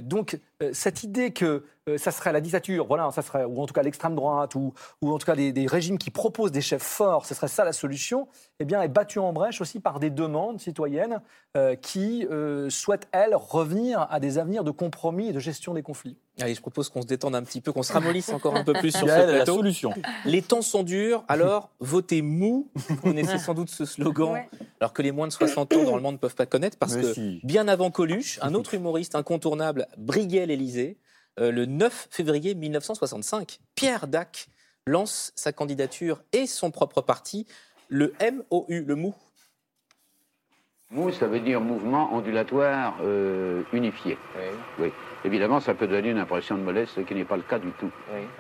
Donc, 0.03 0.39
cette 0.73 1.03
idée 1.03 1.33
que 1.33 1.65
ça 1.97 2.11
serait 2.13 2.33
la 2.33 2.41
dictature, 2.41 2.87
voilà, 2.87 3.11
ça 3.11 3.23
serait, 3.23 3.45
ou 3.45 3.61
en 3.63 3.67
tout 3.67 3.73
cas 3.75 3.83
l'extrême 3.83 4.15
droite, 4.15 4.55
ou, 4.55 4.73
ou 5.03 5.13
en 5.13 5.19
tout 5.19 5.27
cas 5.27 5.35
des, 5.35 5.53
des 5.53 5.67
régimes 5.67 5.99
qui 5.99 6.11
proposent 6.11 6.53
des 6.53 6.61
chefs 6.61 6.83
forts, 6.83 7.25
ce 7.27 7.35
serait 7.35 7.49
ça 7.49 7.65
la 7.65 7.73
solution, 7.73 8.29
eh 8.61 8.65
bien, 8.65 8.81
est 8.83 8.89
battue 8.89 9.19
en 9.19 9.33
brèche 9.33 9.61
aussi 9.61 9.81
par 9.81 9.99
des 10.01 10.11
demandes 10.11 10.61
citoyennes 10.61 11.21
qui 11.83 12.27
souhaitent, 12.69 13.09
elles, 13.13 13.35
revenir 13.35 13.70
à 13.97 14.21
des 14.21 14.39
avenirs 14.39 14.65
de 14.65 14.71
compromis 14.71 15.29
et 15.29 15.33
de 15.33 15.39
gestion 15.39 15.75
des 15.75 15.83
conflits. 15.83 16.17
Allez, 16.41 16.55
je 16.55 16.61
propose 16.61 16.89
qu'on 16.89 17.03
se 17.03 17.07
détende 17.07 17.35
un 17.35 17.43
petit 17.43 17.61
peu, 17.61 17.73
qu'on 17.73 17.83
se 17.83 17.93
ramollisse 17.93 18.31
encore 18.31 18.57
un 18.57 18.65
peu 18.65 18.73
plus 18.73 18.91
sur 18.91 19.01
ce 19.01 19.07
Gaël, 19.07 19.29
la 19.29 19.35
plateau. 19.37 19.57
solution. 19.57 19.93
Les 20.25 20.43
temps 20.43 20.63
sont 20.63 20.83
durs, 20.83 21.25
alors 21.29 21.71
votez 21.81 22.23
mou. 22.23 22.69
Vous 22.75 22.97
connaissez 22.97 23.39
sans 23.39 23.55
doute 23.55 23.71
ce 23.71 23.85
slogan, 23.85 24.33
Ouais. 24.33 24.49
alors 24.81 24.93
que 24.93 25.03
les 25.03 25.13
moins 25.13 25.27
de 25.29 25.33
60 25.33 25.73
ans 25.75 25.83
normalement 25.85 26.13
ne 26.13 26.17
peuvent 26.17 26.35
pas 26.35 26.47
connaître, 26.47 26.77
parce 26.79 26.95
Mais 26.97 27.03
que 27.03 27.15
si. 27.15 27.41
bien 27.45 27.69
avant 27.69 27.91
Coluche, 27.91 28.39
un 28.43 28.55
autre 28.55 28.75
humoriste 28.75 29.15
incontournable 29.15 29.87
briguait 29.99 30.47
l'Élysée. 30.47 30.99
Euh, 31.39 31.53
le 31.53 31.65
9 31.67 32.09
février 32.11 32.55
1965, 32.55 33.61
Pierre 33.75 34.09
Dac 34.09 34.49
lance 34.87 35.33
sa 35.37 35.53
candidature 35.53 36.23
et 36.33 36.47
son 36.47 36.71
propre 36.71 37.01
parti, 37.03 37.47
le 37.89 38.13
MOU, 38.21 38.67
le 38.69 38.95
MOU. 38.97 39.15
MOU, 40.93 41.13
ça 41.13 41.29
veut 41.29 41.39
dire 41.39 41.61
mouvement 41.61 42.13
ondulatoire 42.13 42.97
euh, 43.05 43.63
unifié. 43.73 44.19
Oui. 44.81 44.91
Évidemment, 45.25 45.61
ça 45.61 45.73
peut 45.73 45.87
donner 45.87 46.11
une 46.11 46.19
impression 46.19 46.57
de 46.57 46.63
mollesse, 46.63 46.91
ce 46.97 47.01
qui 47.03 47.15
n'est 47.15 47.25
pas 47.25 47.37
le 47.37 47.43
cas 47.43 47.61
du 47.61 47.71
tout. 47.79 47.91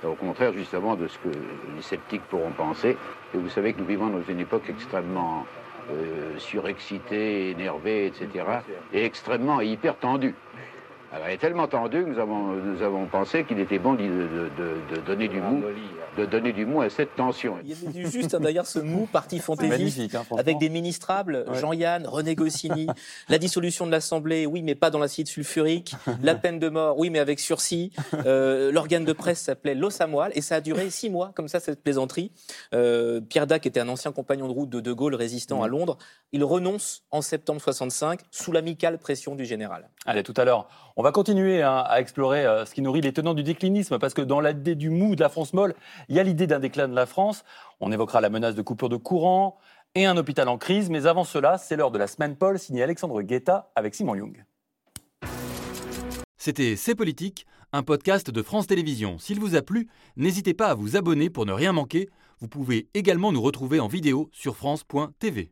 Au 0.04 0.14
contraire, 0.14 0.52
justement, 0.52 0.96
de 0.96 1.06
ce 1.06 1.16
que 1.18 1.28
les 1.28 1.82
sceptiques 1.82 2.22
pourront 2.22 2.50
penser. 2.50 2.96
Et 3.34 3.38
vous 3.38 3.50
savez 3.50 3.72
que 3.72 3.78
nous 3.78 3.86
vivons 3.86 4.08
dans 4.08 4.22
une 4.28 4.40
époque 4.40 4.64
extrêmement 4.68 5.46
euh, 5.92 6.38
surexcitée, 6.38 7.50
énervée, 7.50 8.06
etc. 8.06 8.44
Et 8.92 9.04
extrêmement 9.04 9.60
et 9.60 9.66
hyper 9.66 9.96
tendue. 9.96 10.34
Alors, 11.12 11.26
elle 11.26 11.34
est 11.34 11.38
tellement 11.38 11.66
tendue 11.66 12.04
que 12.04 12.08
nous 12.08 12.20
avons, 12.20 12.52
nous 12.52 12.82
avons 12.82 13.06
pensé 13.06 13.44
qu'il 13.44 13.58
était 13.58 13.80
bon 13.80 13.94
de, 13.94 14.02
de- 14.02 14.50
de- 14.56 14.96
de 14.96 15.00
donner 15.04 15.26
du 15.26 15.40
mou, 15.40 15.60
de 16.16 16.24
donner 16.24 16.52
du 16.52 16.64
mou 16.66 16.82
à 16.82 16.88
cette 16.88 17.16
tension. 17.16 17.56
Il 17.64 17.70
y 17.70 17.72
avait 17.72 17.88
du 17.92 18.08
juste 18.08 18.34
hein, 18.34 18.38
d'ailleurs 18.40 18.66
ce 18.66 18.78
MOU 18.78 19.06
parti 19.06 19.40
magnifique, 19.60 20.14
hein. 20.14 20.22
Avec 20.38 20.58
des 20.58 20.68
ministrables, 20.68 21.44
Ouais. 21.48 21.58
Jean-Yann, 21.58 22.06
René 22.06 22.36
Goscinny, 22.36 22.86
la 23.28 23.38
dissolution 23.38 23.86
de 23.86 23.90
l'Assemblée, 23.90 24.46
oui, 24.46 24.62
mais 24.62 24.76
pas 24.76 24.90
dans 24.90 25.00
l'acide 25.00 25.26
sulfurique, 25.26 25.94
la 26.22 26.36
peine 26.36 26.60
de 26.60 26.68
mort, 26.68 26.96
oui, 26.96 27.10
mais 27.10 27.18
avec 27.18 27.40
sursis, 27.40 27.90
Euh, 28.26 28.70
l'organe 28.70 29.04
de 29.04 29.12
presse 29.12 29.40
s'appelait 29.40 29.74
L'Os 29.74 30.00
à 30.00 30.06
moelle, 30.06 30.30
et 30.36 30.42
ça 30.42 30.56
a 30.56 30.60
duré 30.60 30.90
six 30.90 31.10
mois, 31.10 31.32
comme 31.34 31.48
ça, 31.48 31.58
cette 31.58 31.82
plaisanterie. 31.82 32.30
Euh, 32.72 33.20
Pierre 33.20 33.46
Dac 33.48 33.66
était 33.66 33.80
un 33.80 33.88
ancien 33.88 34.12
compagnon 34.12 34.46
de 34.46 34.52
route 34.52 34.70
de 34.70 34.78
De 34.80 34.92
Gaulle, 34.92 35.14
résistant 35.16 35.62
à 35.64 35.68
Londres. 35.68 35.98
Il 36.32 36.44
renonce 36.44 37.02
en 37.10 37.20
septembre 37.20 37.60
65, 37.60 38.20
sous 38.30 38.52
l'amicale 38.52 38.98
pression 38.98 39.34
du 39.34 39.44
général. 39.44 39.88
Allez, 40.06 40.22
tout 40.22 40.34
à 40.36 40.44
l'heure, 40.44 40.68
on 41.00 41.02
va 41.02 41.12
continuer 41.12 41.62
hein, 41.62 41.82
à 41.86 41.98
explorer 41.98 42.44
euh, 42.44 42.66
ce 42.66 42.74
qui 42.74 42.82
nourrit 42.82 43.00
les 43.00 43.14
tenants 43.14 43.32
du 43.32 43.42
déclinisme, 43.42 43.98
parce 43.98 44.12
que 44.12 44.20
dans 44.20 44.38
l'idée 44.38 44.74
du 44.74 44.90
mou 44.90 45.16
de 45.16 45.22
la 45.22 45.30
France 45.30 45.54
molle, 45.54 45.74
il 46.10 46.16
y 46.16 46.20
a 46.20 46.22
l'idée 46.22 46.46
d'un 46.46 46.58
déclin 46.58 46.88
de 46.88 46.94
la 46.94 47.06
France. 47.06 47.42
On 47.80 47.90
évoquera 47.90 48.20
la 48.20 48.28
menace 48.28 48.54
de 48.54 48.60
coupure 48.60 48.90
de 48.90 48.98
courant 48.98 49.56
et 49.94 50.04
un 50.04 50.18
hôpital 50.18 50.46
en 50.46 50.58
crise, 50.58 50.90
mais 50.90 51.06
avant 51.06 51.24
cela, 51.24 51.56
c'est 51.56 51.74
l'heure 51.74 51.90
de 51.90 51.96
la 51.96 52.06
semaine 52.06 52.36
Paul, 52.36 52.58
signée 52.58 52.82
Alexandre 52.82 53.22
Guetta 53.22 53.70
avec 53.76 53.94
Simon 53.94 54.14
Young. 54.14 54.44
C'était 56.36 56.76
C'est 56.76 56.94
Politique, 56.94 57.46
un 57.72 57.82
podcast 57.82 58.30
de 58.30 58.42
France 58.42 58.66
Télévisions. 58.66 59.18
S'il 59.18 59.40
vous 59.40 59.56
a 59.56 59.62
plu, 59.62 59.88
n'hésitez 60.16 60.52
pas 60.52 60.66
à 60.66 60.74
vous 60.74 60.98
abonner 60.98 61.30
pour 61.30 61.46
ne 61.46 61.52
rien 61.52 61.72
manquer. 61.72 62.10
Vous 62.40 62.48
pouvez 62.48 62.90
également 62.92 63.32
nous 63.32 63.40
retrouver 63.40 63.80
en 63.80 63.88
vidéo 63.88 64.28
sur 64.34 64.54
France.tv. 64.54 65.50